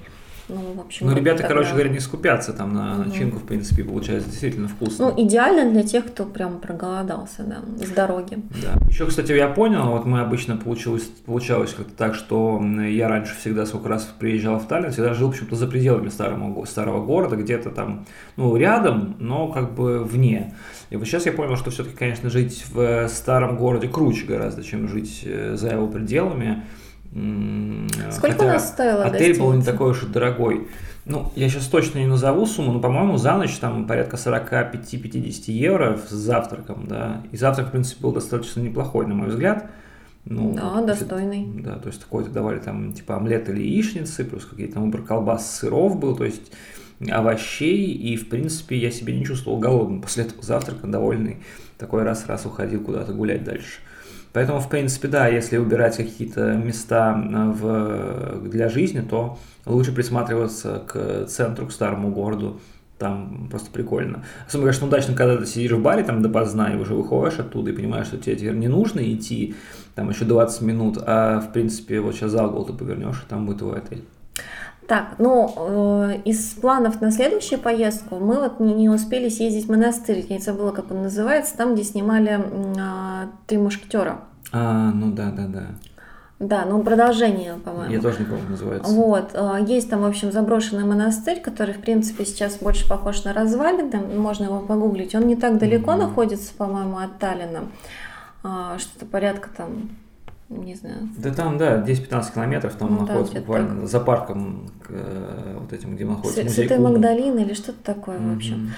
Ну, 0.48 0.74
в 0.76 0.80
общем, 0.80 1.06
ну, 1.06 1.16
ребята, 1.16 1.42
тогда... 1.42 1.54
короче 1.54 1.70
говоря, 1.72 1.88
не 1.88 2.00
скупятся 2.00 2.52
там 2.52 2.74
на 2.74 2.98
начинку, 2.98 3.38
в 3.38 3.44
принципе, 3.44 3.84
получается 3.84 4.28
действительно 4.28 4.68
вкусно. 4.68 5.10
Ну, 5.10 5.24
идеально 5.26 5.70
для 5.70 5.82
тех, 5.82 6.06
кто 6.06 6.24
прям 6.24 6.58
проголодался, 6.58 7.44
да, 7.44 7.62
с 7.84 7.90
дороги. 7.90 8.38
Да. 8.62 8.74
Еще, 8.88 9.06
кстати, 9.06 9.32
я 9.32 9.48
понял, 9.48 9.90
вот 9.90 10.04
мы 10.04 10.20
обычно 10.20 10.56
получилось, 10.56 11.04
получалось 11.24 11.74
как-то 11.74 11.92
так, 11.92 12.14
что 12.14 12.60
я 12.88 13.08
раньше 13.08 13.36
всегда, 13.38 13.66
сколько 13.66 13.88
раз 13.88 14.04
приезжал 14.18 14.58
в 14.58 14.66
Таллин, 14.66 14.90
всегда 14.90 15.14
жил 15.14 15.30
почему-то 15.30 15.56
за 15.56 15.66
пределами 15.66 16.08
старого, 16.08 16.64
старого 16.64 17.04
города, 17.04 17.36
где-то 17.36 17.70
там, 17.70 18.04
ну, 18.36 18.56
рядом, 18.56 19.16
но 19.18 19.48
как 19.48 19.74
бы 19.74 20.02
вне. 20.04 20.54
И 20.90 20.96
вот 20.96 21.06
сейчас 21.06 21.26
я 21.26 21.32
понял, 21.32 21.56
что 21.56 21.70
все-таки, 21.70 21.96
конечно, 21.96 22.28
жить 22.28 22.64
в 22.72 23.08
старом 23.08 23.56
городе 23.56 23.88
круче 23.88 24.26
гораздо, 24.26 24.62
чем 24.62 24.88
жить 24.88 25.22
э, 25.24 25.56
за 25.56 25.70
его 25.70 25.86
пределами. 25.86 26.64
Сколько 27.12 28.36
Хотя 28.36 28.44
у 28.44 28.48
нас 28.48 28.68
стоило 28.68 29.04
Отель 29.04 29.38
был 29.38 29.52
не 29.52 29.62
такой 29.62 29.90
уж 29.90 30.02
и 30.02 30.06
дорогой. 30.06 30.66
Ну, 31.04 31.30
я 31.34 31.48
сейчас 31.48 31.66
точно 31.66 31.98
не 31.98 32.06
назову 32.06 32.46
сумму, 32.46 32.72
но, 32.72 32.80
по-моему, 32.80 33.16
за 33.16 33.36
ночь 33.36 33.56
там 33.56 33.86
порядка 33.86 34.16
45-50 34.16 35.50
евро 35.50 35.98
с 36.08 36.12
завтраком, 36.12 36.86
да. 36.88 37.22
И 37.32 37.36
завтрак, 37.36 37.68
в 37.68 37.70
принципе, 37.72 38.02
был 38.02 38.12
достаточно 38.12 38.60
неплохой, 38.60 39.06
на 39.06 39.14
мой 39.14 39.28
взгляд. 39.28 39.68
Ну, 40.24 40.54
да, 40.54 40.80
достойный. 40.80 41.42
Есть, 41.42 41.62
да, 41.62 41.76
то 41.76 41.88
есть 41.88 42.00
такой-то 42.00 42.30
давали 42.30 42.60
там 42.60 42.92
типа 42.92 43.16
омлет 43.16 43.48
или 43.48 43.60
яичницы, 43.60 44.24
плюс 44.24 44.44
какие-то 44.44 44.74
там 44.74 44.84
выбор 44.84 45.02
колбас, 45.02 45.58
сыров 45.58 45.98
был, 45.98 46.16
то 46.16 46.24
есть 46.24 46.52
овощей, 47.10 47.92
и, 47.92 48.16
в 48.16 48.28
принципе, 48.28 48.76
я 48.76 48.92
себя 48.92 49.12
не 49.12 49.24
чувствовал 49.24 49.58
голодным 49.58 50.00
после 50.00 50.24
этого 50.24 50.42
завтрака, 50.42 50.86
довольный. 50.86 51.38
Такой 51.76 52.04
раз-раз 52.04 52.46
уходил 52.46 52.80
куда-то 52.80 53.12
гулять 53.12 53.42
дальше. 53.42 53.80
Поэтому, 54.32 54.60
в 54.60 54.68
принципе, 54.68 55.08
да, 55.08 55.28
если 55.28 55.58
убирать 55.58 55.96
какие-то 55.96 56.54
места 56.54 57.14
э, 57.14 57.50
в, 57.50 58.48
для 58.48 58.68
жизни, 58.68 59.00
то 59.00 59.38
лучше 59.66 59.92
присматриваться 59.92 60.82
к 60.86 61.26
центру, 61.26 61.66
к 61.66 61.72
старому 61.72 62.10
городу. 62.10 62.60
Там 62.98 63.48
просто 63.50 63.70
прикольно. 63.70 64.24
Особенно, 64.46 64.68
конечно, 64.68 64.86
удачно, 64.86 65.14
когда 65.14 65.36
ты 65.36 65.44
сидишь 65.44 65.72
в 65.72 65.82
баре 65.82 66.04
там 66.04 66.22
допоздна 66.22 66.72
и 66.72 66.76
уже 66.76 66.94
выходишь 66.94 67.40
оттуда 67.40 67.70
и 67.70 67.74
понимаешь, 67.74 68.06
что 68.06 68.16
тебе 68.16 68.36
теперь 68.36 68.54
не 68.54 68.68
нужно 68.68 69.00
идти 69.00 69.56
там 69.96 70.08
еще 70.08 70.24
20 70.24 70.62
минут, 70.62 70.98
а 71.04 71.40
в 71.40 71.52
принципе 71.52 72.00
вот 72.00 72.14
сейчас 72.14 72.30
за 72.30 72.46
угол 72.46 72.64
ты 72.64 72.72
повернешь, 72.72 73.22
и 73.26 73.28
там 73.28 73.44
будет 73.44 73.58
твой 73.58 73.78
отель. 73.78 74.04
Так, 74.86 75.14
ну, 75.18 75.52
э, 75.56 76.20
из 76.24 76.54
планов 76.54 77.00
на 77.00 77.12
следующую 77.12 77.60
поездку 77.60 78.16
мы 78.16 78.40
вот 78.40 78.60
не, 78.60 78.74
не 78.74 78.88
успели 78.88 79.28
съездить 79.28 79.66
в 79.66 79.70
монастырь, 79.70 80.26
я 80.28 80.38
забыла, 80.38 80.72
как 80.72 80.90
он 80.90 81.02
называется, 81.02 81.56
там, 81.56 81.74
где 81.74 81.84
снимали 81.84 82.40
э, 82.40 83.28
«Три 83.46 83.58
мушкетера». 83.58 84.20
А, 84.52 84.90
ну 84.92 85.12
да, 85.12 85.30
да, 85.30 85.46
да. 85.46 85.66
Да, 86.42 86.64
ну 86.68 86.82
продолжение, 86.82 87.54
по-моему. 87.54 87.92
Я 87.92 88.00
тоже 88.00 88.18
не 88.18 88.24
помню, 88.24 88.50
называется. 88.50 88.92
Вот. 88.92 89.30
Э, 89.34 89.64
есть 89.64 89.88
там, 89.88 90.02
в 90.02 90.06
общем, 90.06 90.32
заброшенный 90.32 90.84
монастырь, 90.84 91.40
который, 91.40 91.72
в 91.72 91.80
принципе, 91.80 92.24
сейчас 92.24 92.56
больше 92.56 92.88
похож 92.88 93.22
на 93.22 93.32
развалины. 93.32 93.96
Можно 94.16 94.44
его 94.46 94.58
погуглить. 94.58 95.14
Он 95.14 95.28
не 95.28 95.36
так 95.36 95.58
далеко 95.58 95.92
mm-hmm. 95.92 95.98
находится, 95.98 96.52
по-моему, 96.54 96.98
от 96.98 97.18
Таллина. 97.20 97.60
А, 98.42 98.76
что-то 98.78 99.06
порядка 99.06 99.50
там 99.56 99.90
не 100.58 100.74
знаю. 100.74 101.08
Да 101.18 101.32
там, 101.32 101.58
да, 101.58 101.80
10-15 101.80 102.34
километров 102.34 102.74
там 102.74 102.94
ну, 102.94 103.00
находится 103.00 103.34
да, 103.34 103.40
буквально 103.40 103.80
так. 103.80 103.88
за 103.88 104.00
парком 104.00 104.70
э, 104.88 105.56
вот 105.60 105.72
этим, 105.72 105.94
где 105.94 106.04
находится 106.04 106.48
С, 106.48 106.54
Святая 106.54 106.80
Магдалина 106.80 107.40
или 107.40 107.54
что-то 107.54 107.78
такое, 107.82 108.18
mm-hmm. 108.18 108.32
в 108.32 108.36
общем. 108.36 108.72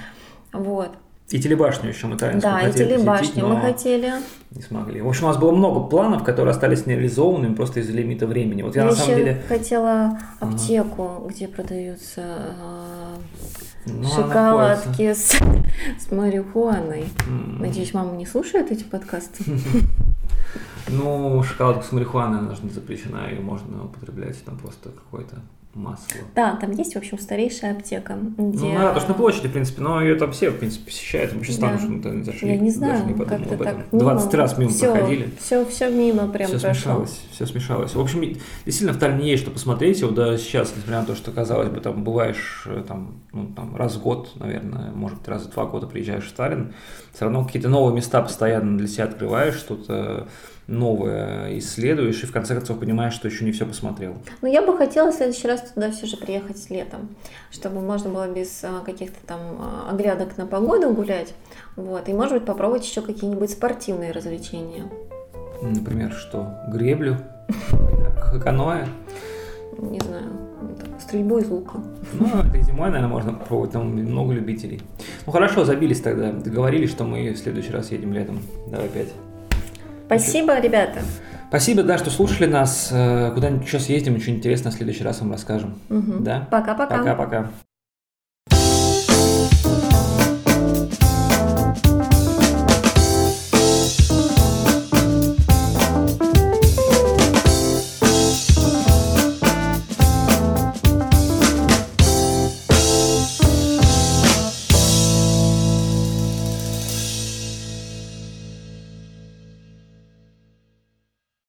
Вот. 0.53 0.91
И 1.29 1.39
телебашню 1.39 1.89
еще 1.89 2.05
мы 2.05 2.17
тайно 2.17 2.39
Да, 2.39 2.61
и 2.61 2.71
телебашню 2.71 3.47
мы 3.47 3.59
хотели. 3.59 4.13
Не 4.51 4.61
смогли. 4.61 5.01
В 5.01 5.07
общем, 5.07 5.25
у 5.25 5.27
нас 5.27 5.37
было 5.37 5.51
много 5.51 5.79
планов, 5.79 6.23
которые 6.23 6.51
остались 6.51 6.85
нереализованными 6.85 7.55
просто 7.55 7.79
из-за 7.79 7.93
лимита 7.93 8.27
времени. 8.27 8.61
Вот 8.61 8.75
я, 8.75 8.83
я 8.83 8.89
на 8.89 8.95
самом 8.95 9.17
деле 9.17 9.41
хотела 9.47 10.19
аптеку, 10.39 11.03
ага. 11.17 11.27
где 11.29 11.47
продаются 11.47 12.21
э, 12.21 13.15
ну, 13.87 14.07
шоколадки 14.07 15.13
с, 15.13 15.31
с 15.99 16.11
марихуаной. 16.11 17.05
Mm. 17.27 17.59
Надеюсь, 17.59 17.93
мама 17.95 18.15
не 18.15 18.27
слушает 18.27 18.71
эти 18.71 18.83
подкасты. 18.83 19.43
Ну, 20.87 21.43
шоколадку 21.43 21.83
с 21.83 21.91
марихуаной, 21.91 22.39
она 22.39 22.55
же 22.55 22.63
не 22.63 22.69
запрещена, 22.69 23.29
ее 23.29 23.39
можно 23.39 23.85
употреблять, 23.85 24.43
там 24.43 24.57
просто 24.57 24.89
какой-то 24.89 25.41
масло. 25.75 26.21
Да, 26.33 26.55
там 26.55 26.71
есть, 26.71 26.93
в 26.93 26.97
общем, 26.97 27.19
старейшая 27.19 27.73
аптека. 27.73 28.17
Где... 28.37 28.65
Ну, 28.65 28.73
да, 28.73 28.93
то, 28.93 28.99
что 29.01 29.09
на 29.09 29.15
площади, 29.15 29.49
в 29.49 29.51
принципе, 29.51 29.81
но 29.81 30.01
ее 30.01 30.15
там 30.15 30.31
все, 30.31 30.49
в 30.49 30.57
принципе, 30.57 30.85
посещают. 30.85 31.33
Мы 31.33 31.43
сейчас 31.43 31.57
да. 31.57 31.69
там 31.69 31.79
что-то 31.79 32.23
зашли. 32.23 32.49
Я 32.49 32.57
не 32.57 32.71
знаю, 32.71 32.93
даже 32.93 33.05
не 33.05 33.13
подумал 33.13 33.53
об 33.53 33.61
этом. 33.61 33.77
Так 33.77 33.87
20 33.91 34.33
мимо. 34.33 34.41
раз 34.41 34.57
мимо 34.57 34.71
все, 34.71 34.91
проходили. 34.93 35.29
Все, 35.39 35.65
все 35.65 35.89
мимо 35.89 36.27
прям 36.29 36.47
Все 36.47 36.59
прошло. 36.59 36.73
смешалось, 36.73 37.21
все 37.31 37.45
смешалось. 37.45 37.93
В 37.93 37.99
общем, 37.99 38.21
действительно, 38.65 38.93
в 38.93 38.99
Таллине 38.99 39.31
есть 39.31 39.43
что 39.43 39.51
посмотреть. 39.51 40.01
Вот 40.01 40.13
да, 40.13 40.37
сейчас, 40.37 40.73
несмотря 40.75 41.01
на 41.01 41.05
то, 41.05 41.15
что, 41.15 41.31
казалось 41.31 41.69
бы, 41.69 41.81
там 41.81 42.03
бываешь 42.03 42.63
э, 42.67 42.83
там, 42.87 43.19
ну, 43.33 43.47
там, 43.53 43.75
раз 43.75 43.95
в 43.95 44.01
год, 44.01 44.31
наверное, 44.35 44.91
может 44.91 45.19
быть, 45.19 45.27
раз 45.27 45.43
в 45.43 45.51
два 45.51 45.65
года 45.65 45.87
приезжаешь 45.87 46.25
в 46.25 46.33
Таллин, 46.33 46.73
все 47.13 47.25
равно 47.25 47.43
какие-то 47.43 47.67
новые 47.67 47.95
места 47.95 48.21
постоянно 48.21 48.77
для 48.77 48.87
себя 48.87 49.05
открываешь, 49.05 49.55
что-то 49.55 50.27
новое 50.67 51.57
исследуешь 51.59 52.23
и 52.23 52.25
в 52.25 52.31
конце 52.31 52.55
концов 52.55 52.79
понимаешь, 52.79 53.13
что 53.13 53.27
еще 53.27 53.45
не 53.45 53.51
все 53.51 53.65
посмотрел. 53.65 54.15
Ну, 54.41 54.47
я 54.51 54.61
бы 54.61 54.77
хотела 54.77 55.11
в 55.11 55.15
следующий 55.15 55.47
раз 55.47 55.61
туда 55.73 55.91
все 55.91 56.05
же 56.07 56.17
приехать 56.17 56.69
летом, 56.69 57.09
чтобы 57.51 57.81
можно 57.81 58.09
было 58.09 58.27
без 58.27 58.63
а, 58.63 58.81
каких-то 58.83 59.17
там 59.25 59.39
а, 59.59 59.89
оглядок 59.91 60.37
на 60.37 60.47
погоду 60.47 60.91
гулять. 60.91 61.33
Вот, 61.75 62.09
и, 62.09 62.13
может 62.13 62.33
быть, 62.33 62.45
попробовать 62.45 62.85
еще 62.85 63.01
какие-нибудь 63.01 63.51
спортивные 63.51 64.11
развлечения. 64.11 64.85
Например, 65.61 66.11
что? 66.11 66.57
Греблю? 66.67 67.17
Каноэ? 68.43 68.87
Не 69.77 69.99
знаю, 69.99 70.31
стрельбу 70.99 71.37
из 71.37 71.49
лука. 71.49 71.79
Ну, 72.13 72.27
это 72.27 72.61
зимой, 72.61 72.89
наверное, 72.89 73.07
можно 73.07 73.33
попробовать, 73.33 73.71
там 73.71 73.87
много 73.87 74.33
любителей. 74.33 74.81
Ну 75.25 75.31
хорошо, 75.31 75.65
забились 75.65 76.01
тогда, 76.01 76.31
договорились, 76.31 76.89
что 76.89 77.03
мы 77.03 77.31
в 77.31 77.37
следующий 77.37 77.71
раз 77.71 77.91
едем 77.91 78.13
летом. 78.13 78.39
Давай 78.67 78.87
опять. 78.87 79.09
Спасибо, 80.05 80.59
ребята. 80.59 80.99
Спасибо, 81.49 81.83
да, 81.83 81.97
что 81.97 82.09
слушали 82.09 82.47
нас. 82.47 82.89
Э, 82.91 83.31
куда-нибудь 83.33 83.67
сейчас 83.67 83.87
ездим, 83.87 84.19
что 84.19 84.31
интересное 84.31 84.71
в 84.71 84.75
следующий 84.75 85.03
раз 85.03 85.21
вам 85.21 85.31
расскажем. 85.31 85.79
Угу. 85.89 86.19
Да? 86.19 86.47
Пока-пока. 86.51 86.97
Пока-пока. 86.97 87.51